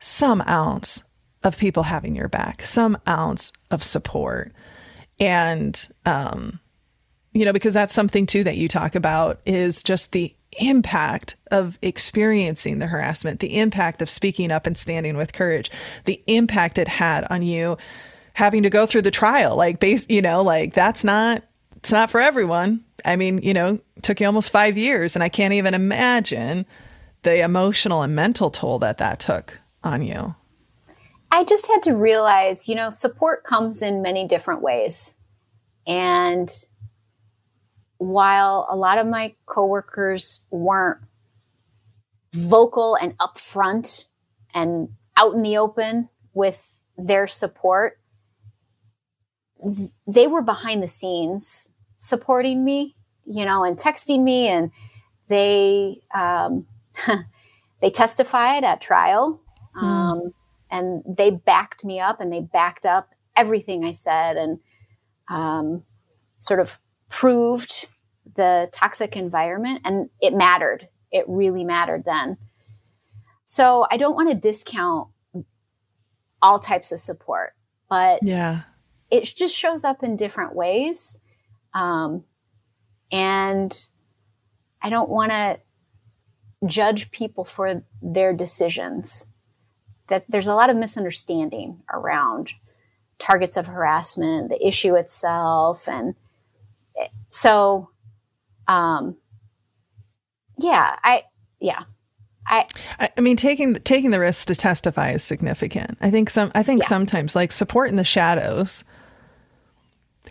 [0.00, 1.04] some ounce
[1.44, 4.52] of people having your back, some ounce of support.
[5.20, 6.59] And, um,
[7.32, 11.78] you know, because that's something too that you talk about is just the impact of
[11.80, 15.70] experiencing the harassment, the impact of speaking up and standing with courage,
[16.06, 17.78] the impact it had on you
[18.32, 19.56] having to go through the trial.
[19.56, 21.44] Like, base, you know, like that's not,
[21.76, 22.84] it's not for everyone.
[23.04, 26.66] I mean, you know, took you almost five years, and I can't even imagine
[27.22, 30.34] the emotional and mental toll that that took on you.
[31.30, 35.14] I just had to realize, you know, support comes in many different ways.
[35.86, 36.50] And
[38.00, 41.00] while a lot of my coworkers weren't
[42.32, 44.06] vocal and upfront
[44.54, 44.88] and
[45.18, 48.00] out in the open with their support,
[50.06, 52.96] they were behind the scenes supporting me,
[53.26, 54.70] you know, and texting me, and
[55.28, 56.66] they um,
[57.82, 59.42] they testified at trial,
[59.74, 59.84] hmm.
[59.84, 60.34] um,
[60.70, 64.58] and they backed me up, and they backed up everything I said, and
[65.28, 65.82] um,
[66.38, 66.78] sort of
[67.10, 67.88] proved
[68.36, 70.88] the toxic environment, and it mattered.
[71.12, 72.38] It really mattered then.
[73.44, 75.08] So I don't want to discount
[76.40, 77.54] all types of support,
[77.90, 78.62] but yeah,
[79.10, 81.18] it just shows up in different ways.
[81.74, 82.24] Um,
[83.12, 83.86] and
[84.80, 85.58] I don't want to
[86.66, 89.26] judge people for their decisions.
[90.08, 92.50] That there's a lot of misunderstanding around
[93.18, 96.14] targets of harassment, the issue itself, and
[97.30, 97.90] so,
[98.68, 99.16] um,
[100.58, 101.24] yeah, I
[101.60, 101.84] yeah,
[102.46, 102.66] I,
[103.16, 105.98] I mean, taking taking the risk to testify is significant.
[106.00, 106.50] I think some.
[106.54, 106.88] I think yeah.
[106.88, 108.84] sometimes, like support in the shadows,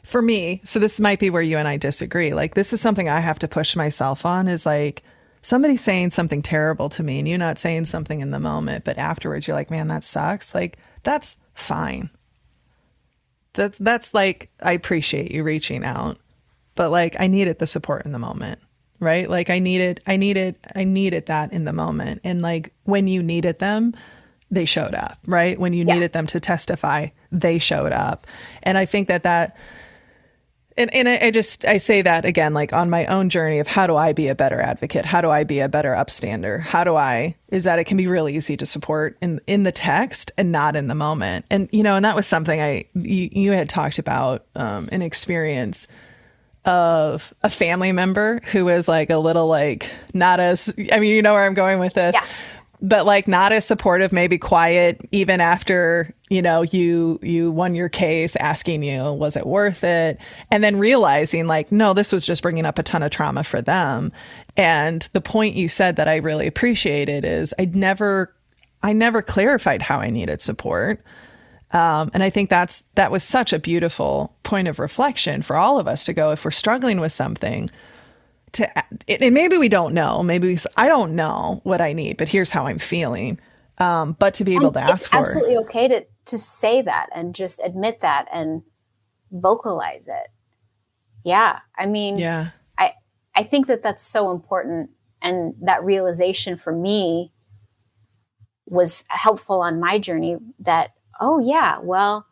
[0.04, 2.34] for me, so this might be where you and I disagree.
[2.34, 5.04] Like, this is something I have to push myself on is like
[5.42, 8.98] somebody saying something terrible to me and you not saying something in the moment, but
[8.98, 10.54] afterwards you're like, man, that sucks.
[10.54, 12.10] Like, that's fine.
[13.54, 16.18] That's, that's like, I appreciate you reaching out,
[16.80, 18.58] but like, I needed the support in the moment,
[19.02, 19.30] right?
[19.30, 22.22] Like, I needed, I needed, I needed that in the moment.
[22.24, 23.94] And like, when you needed them,
[24.50, 25.60] they showed up, right?
[25.60, 25.96] When you yeah.
[25.96, 28.26] needed them to testify, they showed up.
[28.64, 29.58] And I think that that,
[30.78, 33.68] and, and I, I, just I say that again, like on my own journey of
[33.68, 35.04] how do I be a better advocate?
[35.04, 36.62] How do I be a better upstander?
[36.62, 39.74] How do I is that it can be really easy to support in in the
[39.74, 41.44] text and not in the moment.
[41.50, 45.02] And you know, and that was something I you, you had talked about um, an
[45.02, 45.86] experience
[46.70, 51.22] of a family member who was like a little like not as I mean, you
[51.24, 52.16] know where I'm going with this.
[52.16, 52.26] Yeah.
[52.80, 57.90] but like not as supportive maybe quiet even after you know you you won your
[57.90, 60.20] case asking you was it worth it?
[60.52, 63.62] And then realizing like no this was just bringing up a ton of trauma for
[63.64, 64.12] them.
[64.56, 68.32] And the point you said that i really appreciated is I'd never
[68.84, 71.04] i never clarified how i needed support
[71.72, 75.80] um, and i think that's that was such a beautiful point of reflection for all
[75.80, 77.70] of us to go if we're struggling with something
[78.52, 78.68] to
[79.08, 82.52] and maybe we don't know maybe we, i don't know what i need but here's
[82.52, 83.40] how i'm feeling.
[83.78, 87.08] Um, but to be able and to ask for absolutely okay to to say that
[87.16, 88.62] and just admit that and
[89.32, 90.28] vocalize it.
[91.24, 92.50] Yeah i mean yeah.
[92.78, 92.94] I
[93.36, 94.90] i think that that's so important.
[95.22, 97.32] And that realization for me
[98.66, 102.26] was helpful on my journey that oh yeah well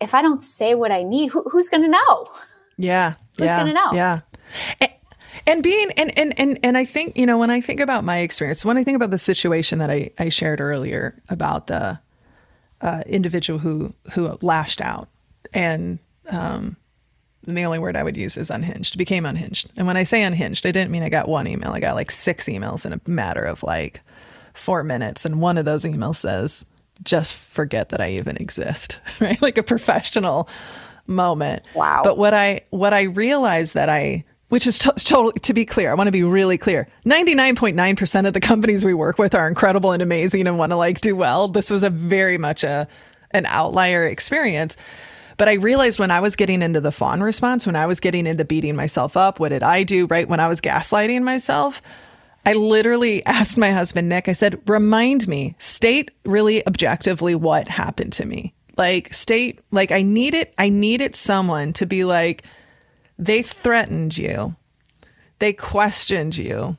[0.00, 2.26] if i don't say what i need who, who's going to know
[2.76, 4.20] yeah who's yeah, going to know yeah
[4.80, 4.90] and,
[5.46, 8.18] and being and, and and and I think you know when I think about my
[8.18, 11.98] experience, when I think about the situation that I I shared earlier about the
[12.80, 15.08] uh, individual who who lashed out
[15.52, 15.98] and
[16.28, 16.76] um,
[17.44, 19.70] the only word I would use is unhinged, became unhinged.
[19.76, 21.72] And when I say unhinged, I didn't mean I got one email.
[21.72, 24.00] I got like six emails in a matter of like
[24.54, 25.24] four minutes.
[25.24, 26.64] And one of those emails says,
[27.04, 29.40] just forget that I even exist, right?
[29.40, 30.48] Like a professional
[31.06, 31.62] moment.
[31.74, 32.02] Wow.
[32.04, 35.90] But what I, what I realized that I, which is to- totally to be clear.
[35.90, 36.88] I want to be really clear.
[37.06, 41.00] 99.9% of the companies we work with are incredible and amazing and want to like
[41.00, 41.46] do well.
[41.48, 42.88] This was a very much a
[43.32, 44.76] an outlier experience.
[45.36, 48.26] But I realized when I was getting into the fawn response, when I was getting
[48.26, 50.06] into beating myself up, what did I do?
[50.06, 51.80] Right when I was gaslighting myself,
[52.44, 58.12] I literally asked my husband Nick, I said, "Remind me, state really objectively what happened
[58.14, 62.44] to me." Like state like I needed I needed someone to be like
[63.18, 64.56] they threatened you.
[65.38, 66.76] They questioned you.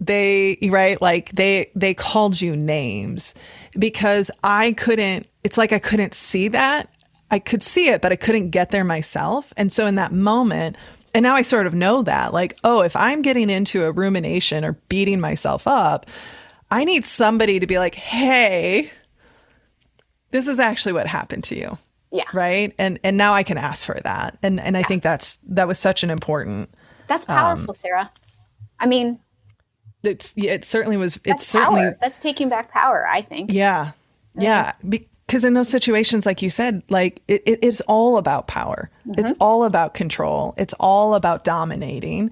[0.00, 3.34] They right like they they called you names
[3.78, 6.88] because I couldn't it's like I couldn't see that.
[7.30, 9.52] I could see it but I couldn't get there myself.
[9.58, 10.76] And so in that moment
[11.16, 14.64] and now I sort of know that like oh if I'm getting into a rumination
[14.64, 16.06] or beating myself up,
[16.70, 18.92] I need somebody to be like, "Hey,
[20.30, 21.78] this is actually what happened to you."
[22.10, 22.24] Yeah.
[22.32, 22.74] Right.
[22.78, 24.38] And and now I can ask for that.
[24.42, 26.70] And and I think that's that was such an important.
[27.06, 28.10] That's powerful, um, Sarah.
[28.78, 29.18] I mean,
[30.02, 31.18] it's yeah, it certainly was.
[31.24, 31.98] It's certainly power.
[32.00, 33.06] that's taking back power.
[33.06, 33.50] I think.
[33.52, 33.92] Yeah.
[34.38, 34.72] Yeah.
[35.26, 38.90] Because in those situations, like you said, like it, it is all about power.
[39.06, 39.20] Mm-hmm.
[39.20, 40.54] It's all about control.
[40.56, 42.30] It's all about dominating,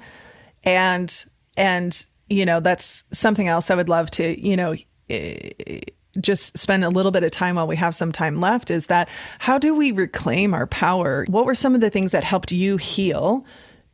[0.63, 1.25] and
[1.57, 4.75] and you know, that's something else I would love to, you know,
[5.11, 5.81] eh,
[6.21, 9.09] just spend a little bit of time while we have some time left is that
[9.41, 11.25] how do we reclaim our power?
[11.29, 13.45] What were some of the things that helped you heal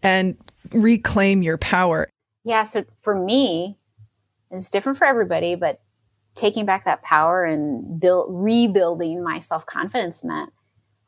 [0.03, 0.37] and
[0.73, 2.11] reclaim your power?
[2.45, 3.79] Yeah, so for me,
[4.51, 5.81] it's different for everybody, but
[6.35, 10.53] taking back that power and build rebuilding my self confidence meant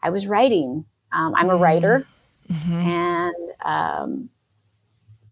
[0.03, 0.85] I was writing.
[1.13, 2.07] Um, I'm a writer,
[2.51, 2.73] mm-hmm.
[2.73, 4.31] and um,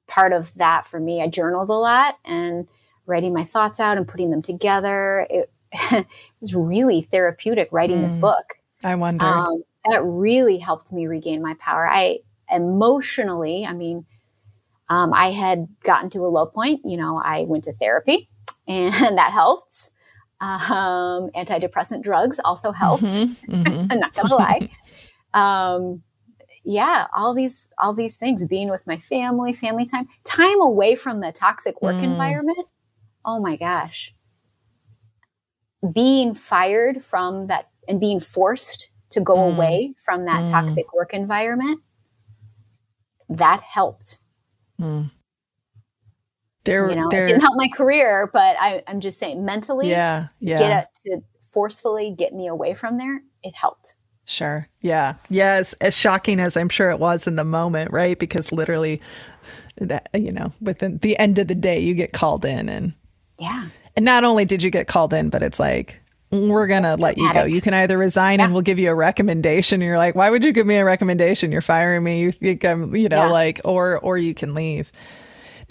[0.07, 2.68] part of that for me, I journaled a lot and
[3.07, 5.26] writing my thoughts out and putting them together.
[5.30, 6.07] It, it
[6.41, 8.03] was really therapeutic writing mm.
[8.03, 8.55] this book.
[8.84, 9.24] I wonder.
[9.24, 11.88] Um, that really helped me regain my power.
[11.88, 12.18] I
[12.51, 14.05] emotionally, I mean,
[14.88, 16.82] um, I had gotten to a low point.
[16.84, 18.28] You know, I went to therapy
[18.67, 19.91] and that helped.
[20.41, 23.05] Um, antidepressant drugs also helped.
[23.05, 23.87] Mm-hmm, mm-hmm.
[23.91, 24.71] I'm not gonna lie.
[25.35, 26.03] Um,
[26.65, 31.21] yeah, all these all these things, being with my family, family time, time away from
[31.21, 32.05] the toxic work mm.
[32.05, 32.67] environment.
[33.25, 34.15] Oh my gosh.
[35.93, 39.55] Being fired from that and being forced to go mm.
[39.55, 40.51] away from that mm.
[40.51, 41.81] toxic work environment,
[43.29, 44.19] that helped.
[46.65, 49.89] There, you know, there, it didn't help my career, but I, am just saying mentally,
[49.89, 53.23] yeah, yeah, get it to forcefully get me away from there.
[53.43, 53.95] It helped.
[54.31, 54.69] Sure.
[54.81, 55.15] Yeah.
[55.29, 55.73] Yes.
[55.81, 58.17] As shocking as I'm sure it was in the moment, right?
[58.17, 59.01] Because literally,
[59.79, 62.95] that you know, within the end of the day, you get called in, and
[63.39, 63.69] yeah.
[63.97, 66.01] And not only did you get called in, but it's like
[66.31, 67.45] we're gonna let you go.
[67.45, 68.45] You can either resign yeah.
[68.45, 69.83] and we'll give you a recommendation.
[69.83, 71.51] And you're like, why would you give me a recommendation?
[71.51, 72.21] You're firing me.
[72.21, 73.33] You think I'm, you know, yeah.
[73.33, 74.93] like, or or you can leave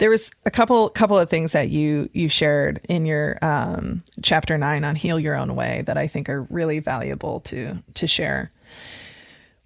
[0.00, 4.56] there was a couple couple of things that you you shared in your um, chapter
[4.56, 8.50] nine on heal your own way that I think are really valuable to to share.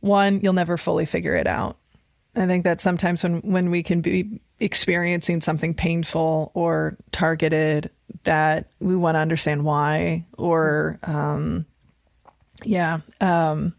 [0.00, 1.78] One, you'll never fully figure it out.
[2.34, 7.90] I think that sometimes when when we can be experiencing something painful or targeted,
[8.24, 11.64] that we want to understand why, or um,
[12.64, 13.72] yeah, um,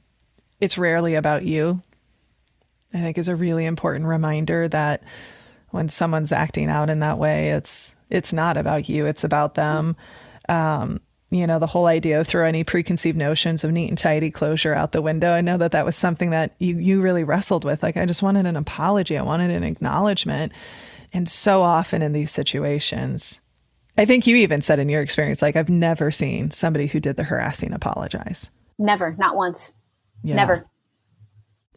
[0.61, 1.81] it's rarely about you.
[2.93, 5.03] I think is a really important reminder that
[5.75, 9.95] when someone's acting out in that way, it's it's not about you, it's about them.
[10.47, 11.01] Um,
[11.31, 14.73] you know, the whole idea of throw any preconceived notions of neat and tidy closure
[14.73, 15.31] out the window.
[15.31, 17.83] I know that that was something that you you really wrestled with.
[17.83, 20.53] Like I just wanted an apology, I wanted an acknowledgement.
[21.11, 23.41] And so often in these situations,
[23.97, 27.17] I think you even said in your experience, like I've never seen somebody who did
[27.17, 28.49] the harassing apologize.
[28.77, 29.73] Never, not once.
[30.23, 30.35] Yeah.
[30.35, 30.67] Never.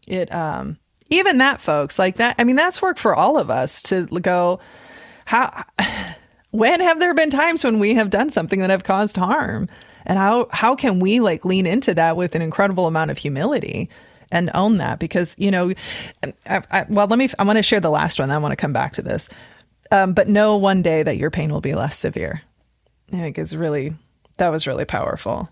[0.06, 0.78] It um
[1.10, 4.60] even that folks like that i mean that's work for all of us to go
[5.28, 5.64] how
[6.50, 9.68] when have there been times when we have done something that have caused harm?
[10.06, 13.90] And how how can we like lean into that with an incredible amount of humility
[14.30, 14.98] and own that?
[14.98, 15.74] Because you know
[16.46, 18.56] I, I, well let me i want to share the last one i want to
[18.56, 19.28] come back to this.
[19.90, 22.42] Um, but know one day that your pain will be less severe.
[23.12, 23.94] I think is really
[24.38, 25.50] that was really powerful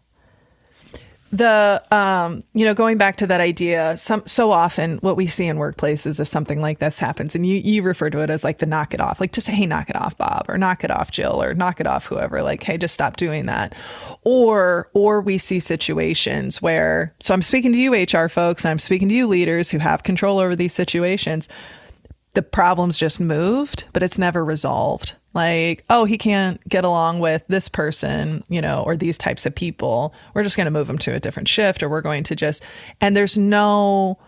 [1.37, 5.47] the um you know going back to that idea some so often what we see
[5.47, 8.59] in workplaces if something like this happens and you you refer to it as like
[8.59, 10.91] the knock it off like just say hey knock it off bob or knock it
[10.91, 13.74] off jill or knock it off whoever like hey just stop doing that.
[14.24, 19.09] Or or we see situations where so i'm speaking to you hr folks i'm speaking
[19.09, 21.49] to you leaders who have control over these situations
[22.37, 27.45] the problem's just moved but it's never resolved like, oh, he can't get along with
[27.47, 30.14] this person, you know, or these types of people.
[30.32, 32.64] We're just going to move him to a different shift, or we're going to just,
[33.03, 34.18] and there's no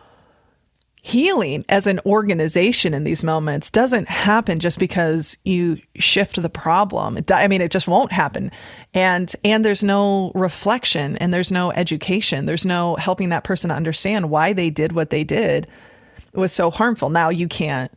[1.00, 7.18] healing as an organization in these moments doesn't happen just because you shift the problem.
[7.32, 8.50] I mean, it just won't happen.
[8.92, 12.44] And, and there's no reflection and there's no education.
[12.44, 15.68] There's no helping that person understand why they did what they did
[16.34, 17.10] was so harmful.
[17.10, 17.92] Now you can't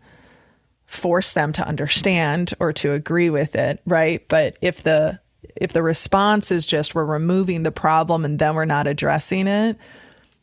[0.86, 4.28] force them to understand or to agree with it, right?
[4.28, 5.20] But if the
[5.56, 9.78] if the response is just we're removing the problem and then we're not addressing it,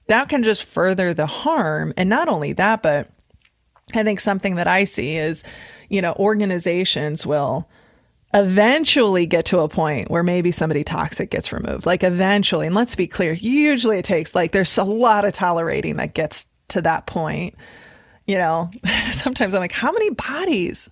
[0.06, 1.92] that can just further the harm.
[1.96, 3.10] And not only that, but
[3.94, 5.44] I think something that I see is,
[5.88, 7.68] you know, organizations will
[8.34, 11.86] eventually get to a point where maybe somebody toxic gets removed.
[11.86, 15.96] Like eventually, and let's be clear, usually it takes like there's a lot of tolerating
[15.96, 17.54] that gets to that point
[18.28, 18.70] you know,
[19.10, 20.88] sometimes I'm like, how many bodies?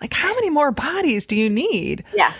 [0.00, 2.04] Like, how many more bodies do you need?
[2.14, 2.32] Yeah.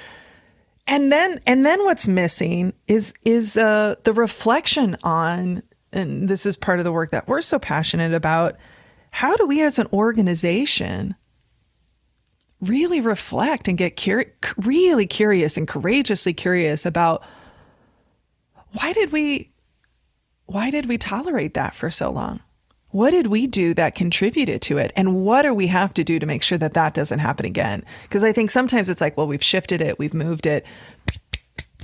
[0.86, 6.56] And then, and then what's missing is is the the reflection on, and this is
[6.56, 8.56] part of the work that we're so passionate about.
[9.10, 11.16] How do we, as an organization,
[12.60, 14.06] really reflect and get
[14.58, 17.24] really curious and courageously curious about
[18.72, 19.50] why did we
[20.44, 22.40] why did we tolerate that for so long?
[22.96, 24.90] What did we do that contributed to it?
[24.96, 27.84] And what do we have to do to make sure that that doesn't happen again?
[28.04, 30.64] Because I think sometimes it's like, well, we've shifted it, we've moved it,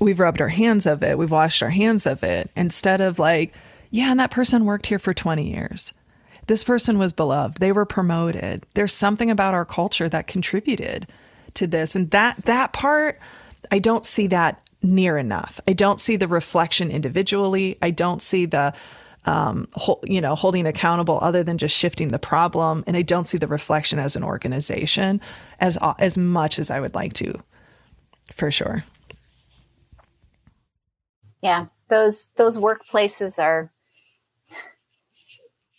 [0.00, 3.52] we've rubbed our hands of it, we've washed our hands of it, instead of like,
[3.90, 5.92] yeah, and that person worked here for 20 years.
[6.46, 7.58] This person was beloved.
[7.58, 8.64] They were promoted.
[8.72, 11.06] There's something about our culture that contributed
[11.52, 11.94] to this.
[11.94, 13.20] And that that part,
[13.70, 15.60] I don't see that near enough.
[15.68, 17.76] I don't see the reflection individually.
[17.82, 18.72] I don't see the
[19.24, 19.68] um,
[20.04, 22.82] you know, holding accountable other than just shifting the problem.
[22.86, 25.20] And I don't see the reflection as an organization
[25.60, 27.38] as as much as I would like to,
[28.32, 28.84] for sure.
[31.42, 33.72] Yeah, those those workplaces are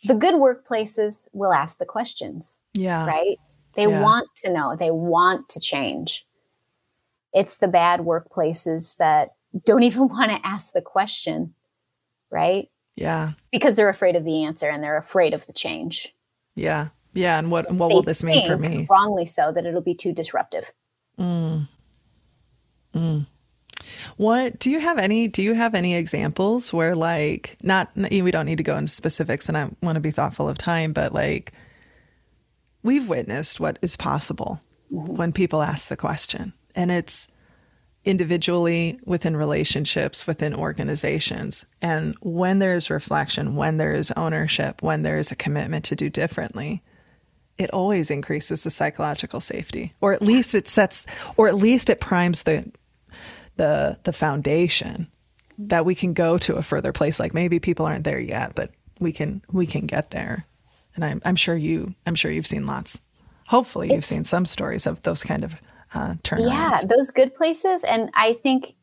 [0.03, 2.61] the good workplaces will ask the questions.
[2.73, 3.05] Yeah.
[3.05, 3.37] Right?
[3.75, 4.01] They yeah.
[4.01, 6.27] want to know, they want to change.
[7.33, 9.31] It's the bad workplaces that
[9.65, 11.55] don't even want to ask the question,
[12.29, 12.69] right?
[12.95, 13.31] Yeah.
[13.51, 16.13] Because they're afraid of the answer and they're afraid of the change.
[16.55, 16.89] Yeah.
[17.13, 17.39] Yeah.
[17.39, 18.87] And what what they will this mean for me?
[18.89, 20.71] Wrongly so that it'll be too disruptive.
[21.19, 21.67] Mm.
[22.95, 23.25] Mm.
[24.17, 28.45] What do you have any do you have any examples where like not we don't
[28.45, 31.53] need to go into specifics and I want to be thoughtful of time but like
[32.81, 35.15] we've witnessed what is possible mm-hmm.
[35.15, 37.27] when people ask the question and it's
[38.05, 41.65] individually within relationships within organizations.
[41.81, 46.09] And when there's reflection when there is ownership when there is a commitment to do
[46.09, 46.83] differently
[47.57, 51.05] it always increases the psychological safety or at least it sets
[51.37, 52.69] or at least it primes the
[53.55, 55.07] the the foundation
[55.57, 57.19] that we can go to a further place.
[57.19, 60.45] Like maybe people aren't there yet but we can we can get there.
[60.95, 62.99] And i'm, I'm sure you i'm sure you've seen lots.
[63.47, 65.55] Hopefully you've seen some stories of those kind of
[65.93, 68.73] uh, turnarounds yeah those good places and i think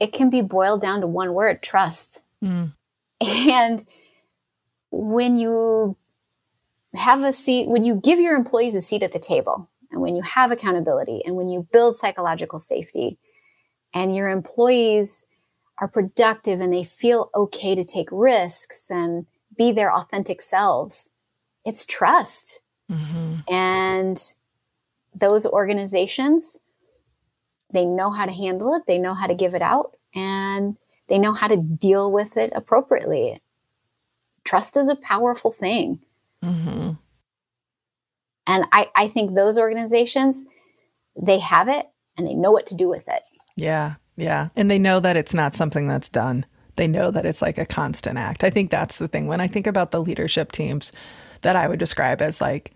[0.00, 2.72] it can be boiled down to one word trust mm.
[3.20, 3.86] and
[4.90, 5.96] when you
[6.94, 10.16] have a seat when you give your employees a seat at the table and when
[10.16, 13.18] you have accountability and when you build psychological safety
[13.94, 15.26] and your employees
[15.78, 19.26] are productive and they feel okay to take risks and
[19.56, 21.10] be their authentic selves,
[21.64, 22.62] it's trust.
[22.90, 23.52] Mm-hmm.
[23.52, 24.34] And
[25.14, 26.58] those organizations,
[27.72, 30.76] they know how to handle it, they know how to give it out, and
[31.08, 33.40] they know how to deal with it appropriately.
[34.44, 36.00] Trust is a powerful thing.
[36.42, 36.92] Mm-hmm.
[38.46, 40.44] And I, I think those organizations,
[41.20, 41.86] they have it
[42.16, 43.22] and they know what to do with it.
[43.56, 43.96] Yeah.
[44.16, 44.48] Yeah.
[44.56, 46.46] And they know that it's not something that's done.
[46.76, 48.42] They know that it's like a constant act.
[48.42, 49.26] I think that's the thing.
[49.26, 50.92] When I think about the leadership teams
[51.42, 52.72] that I would describe as like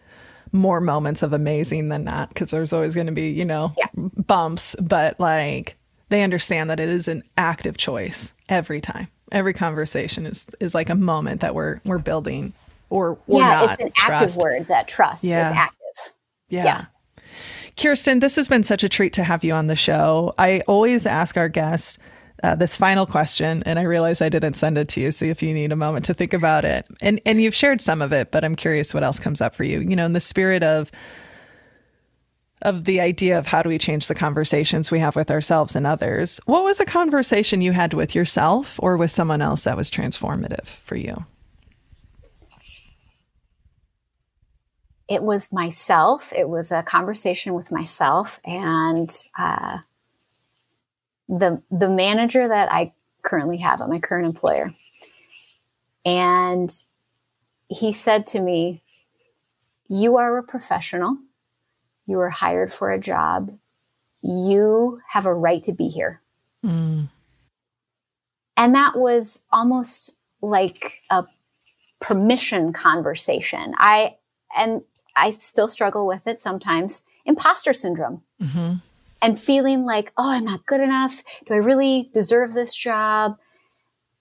[0.52, 3.88] more moments of amazing than not, because there's always going to be, you know, yeah.
[3.96, 5.76] bumps, but like
[6.10, 9.08] they understand that it is an active choice every time.
[9.30, 12.52] Every conversation is is like a moment that we're we're building
[12.90, 13.72] or, or yeah, not.
[13.72, 14.36] it's an trust.
[14.36, 15.50] active word that trust yeah.
[15.50, 16.12] is active.
[16.50, 16.64] Yeah.
[16.64, 16.84] yeah.
[17.78, 20.34] Kirsten, this has been such a treat to have you on the show.
[20.36, 21.98] I always ask our guests
[22.42, 25.12] uh, this final question, and I realize I didn't send it to you.
[25.12, 28.02] So if you need a moment to think about it, and and you've shared some
[28.02, 29.80] of it, but I'm curious what else comes up for you.
[29.80, 30.90] You know, in the spirit of
[32.62, 35.84] of the idea of how do we change the conversations we have with ourselves and
[35.84, 36.38] others.
[36.46, 40.66] What was a conversation you had with yourself or with someone else that was transformative
[40.66, 41.26] for you?
[45.12, 46.32] it was myself.
[46.34, 49.78] It was a conversation with myself and uh,
[51.32, 54.74] the the manager that I currently have at my current employer.
[56.04, 56.70] And
[57.68, 58.82] he said to me,
[59.88, 61.16] "You are a professional.
[62.06, 63.56] You were hired for a job.
[64.20, 66.20] You have a right to be here."
[66.64, 67.08] Mm.
[68.56, 71.24] And that was almost like a
[72.00, 73.74] permission conversation.
[73.78, 74.16] I
[74.54, 74.82] and
[75.16, 78.22] I still struggle with it sometimes imposter syndrome.
[78.40, 78.74] Mm-hmm.
[79.22, 81.22] And feeling like, oh, I'm not good enough.
[81.46, 83.36] Do I really deserve this job?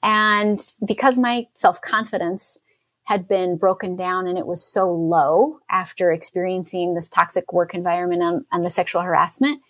[0.04, 2.58] And because my self confidence
[3.04, 8.22] had been broken down and it was so low after experiencing this toxic work environment
[8.22, 9.62] and, and the sexual harassment,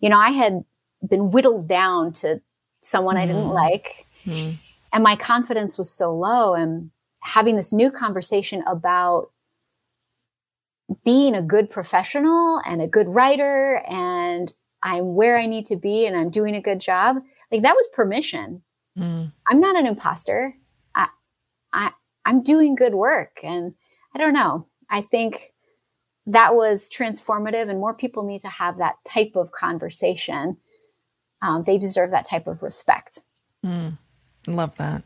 [0.00, 0.64] you know, I had
[1.08, 2.42] been whittled down to
[2.82, 3.22] someone mm-hmm.
[3.22, 3.52] I didn't mm-hmm.
[3.52, 4.06] like.
[4.26, 4.56] Mm-hmm.
[4.92, 6.54] And my confidence was so low.
[6.54, 9.30] And having this new conversation about
[11.04, 14.52] being a good professional and a good writer and
[14.82, 17.16] I'm where I need to be and I'm doing a good job.
[17.50, 18.62] Like that was permission.
[18.98, 19.32] Mm.
[19.46, 20.54] I'm not an imposter.
[20.94, 21.08] I,
[21.72, 21.92] I,
[22.24, 23.40] I'm doing good work.
[23.42, 23.74] And
[24.14, 24.66] I don't know.
[24.88, 25.52] I think
[26.26, 30.58] that was transformative and more people need to have that type of conversation.
[31.42, 33.20] Um, they deserve that type of respect.
[33.64, 33.98] Mm.
[34.46, 35.02] Love that.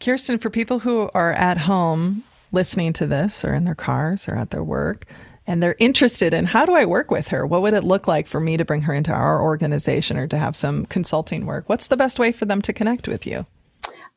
[0.00, 4.36] Kirsten, for people who are at home listening to this or in their cars or
[4.36, 5.06] at their work
[5.48, 7.46] and they're interested in how do I work with her?
[7.46, 10.36] What would it look like for me to bring her into our organization or to
[10.36, 11.70] have some consulting work?
[11.70, 13.46] What's the best way for them to connect with you?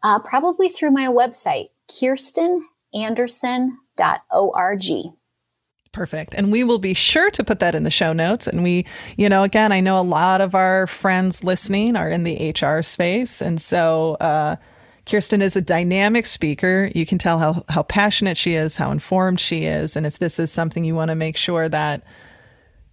[0.03, 4.83] Uh, probably through my website, kirstenanderson.org.
[5.93, 6.33] Perfect.
[6.35, 8.47] And we will be sure to put that in the show notes.
[8.47, 12.25] And we, you know, again, I know a lot of our friends listening are in
[12.25, 13.41] the HR space.
[13.41, 14.57] And so, uh,
[15.05, 16.91] Kirsten is a dynamic speaker.
[16.93, 19.95] You can tell how, how passionate she is, how informed she is.
[19.95, 22.03] And if this is something you want to make sure that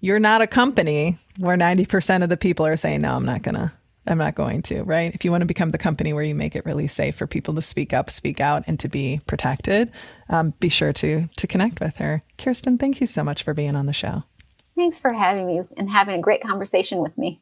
[0.01, 3.57] you're not a company where 90% of the people are saying, no, I'm not going
[3.57, 3.73] to,
[4.07, 5.15] I'm not going to, right?
[5.15, 7.55] If you want to become the company where you make it really safe for people
[7.55, 9.91] to speak up, speak out, and to be protected,
[10.29, 12.23] um, be sure to to connect with her.
[12.39, 14.25] Kirsten, thank you so much for being on the show.
[14.77, 17.41] Thanks for having me and having a great conversation with me.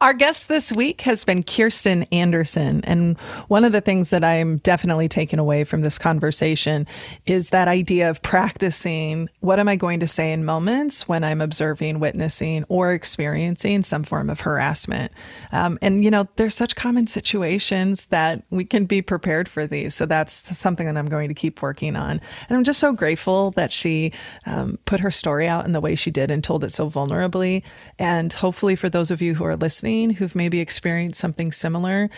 [0.00, 2.82] Our guest this week has been Kirsten Anderson.
[2.84, 3.16] And
[3.46, 6.86] one of the things that I'm definitely taking away from this conversation
[7.26, 11.40] is that idea of practicing what am I going to say in moments when I'm
[11.40, 15.12] observing, witnessing, or experiencing some form of harassment.
[15.52, 19.94] Um, and, you know, there's such common situations that we can be prepared for these.
[19.94, 22.20] So that's something that I'm going to keep working on.
[22.48, 24.12] And I'm just so grateful that she
[24.44, 27.62] um, put her story out in the way she did and told it so vulnerably.
[27.98, 32.08] And hopefully, for those of you who are listening who've maybe experienced something similar,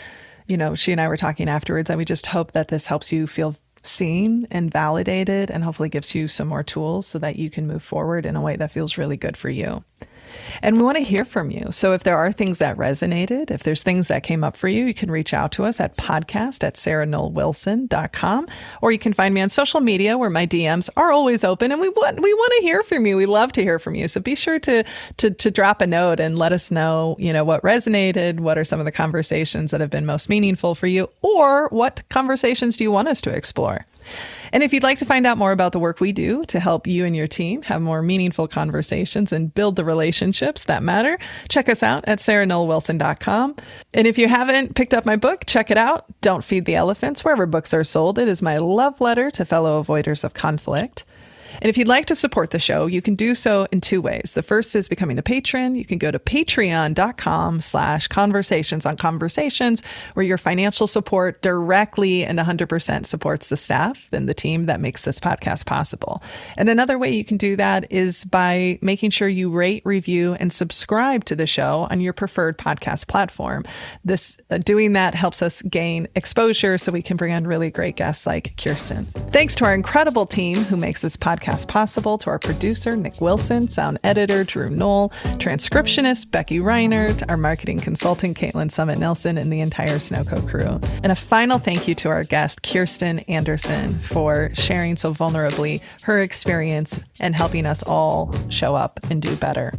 [0.47, 3.12] you know, she and I were talking afterwards, and we just hope that this helps
[3.12, 7.51] you feel seen and validated and hopefully gives you some more tools so that you
[7.51, 9.85] can move forward in a way that feels really good for you.
[10.62, 11.68] And we want to hear from you.
[11.70, 14.84] So if there are things that resonated, if there's things that came up for you,
[14.84, 18.49] you can reach out to us at podcast at sarahnollwilson.com
[18.82, 21.80] or you can find me on social media where my DMs are always open and
[21.80, 23.16] we want we want to hear from you.
[23.16, 24.09] We love to hear from you.
[24.09, 24.84] So be sure to
[25.18, 28.64] to to drop a note and let us know, you know, what resonated, what are
[28.64, 32.84] some of the conversations that have been most meaningful for you or what conversations do
[32.84, 33.84] you want us to explore?
[34.53, 36.87] And if you'd like to find out more about the work we do to help
[36.87, 41.69] you and your team have more meaningful conversations and build the relationships that matter, check
[41.69, 43.57] us out at sarahnollwilson.com.
[43.95, 46.07] And if you haven't picked up my book, check it out.
[46.21, 48.19] Don't Feed the Elephants, wherever books are sold.
[48.19, 51.05] It is my love letter to fellow avoiders of conflict.
[51.61, 54.33] And if you'd like to support the show, you can do so in two ways.
[54.35, 55.75] The first is becoming a patron.
[55.75, 59.83] You can go to patreon.com slash conversations on conversations,
[60.15, 65.05] where your financial support directly and 100% supports the staff and the team that makes
[65.05, 66.23] this podcast possible.
[66.57, 70.53] And another way you can do that is by making sure you rate, review, and
[70.53, 73.65] subscribe to the show on your preferred podcast platform.
[74.05, 77.97] This uh, doing that helps us gain exposure so we can bring on really great
[77.97, 79.05] guests like Kirsten.
[79.05, 83.20] Thanks to our incredible team who makes this podcast podcast possible to our producer, Nick
[83.20, 89.53] Wilson, sound editor, Drew Noll, transcriptionist, Becky Reinert, our marketing consultant, Caitlin Summit Nelson, and
[89.53, 90.80] the entire Snowco crew.
[91.03, 96.18] And a final thank you to our guest, Kirsten Anderson, for sharing so vulnerably her
[96.18, 99.72] experience and helping us all show up and do better.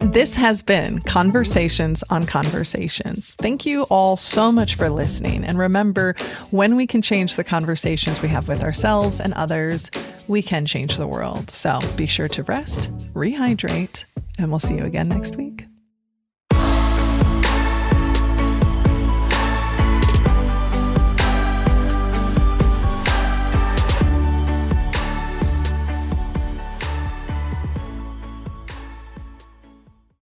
[0.00, 3.34] This has been Conversations on Conversations.
[3.34, 5.44] Thank you all so much for listening.
[5.44, 6.14] And remember,
[6.50, 9.90] when we can change the conversations we have with ourselves and others,
[10.26, 11.50] we can change the world.
[11.50, 14.06] So be sure to rest, rehydrate,
[14.38, 15.69] and we'll see you again next week.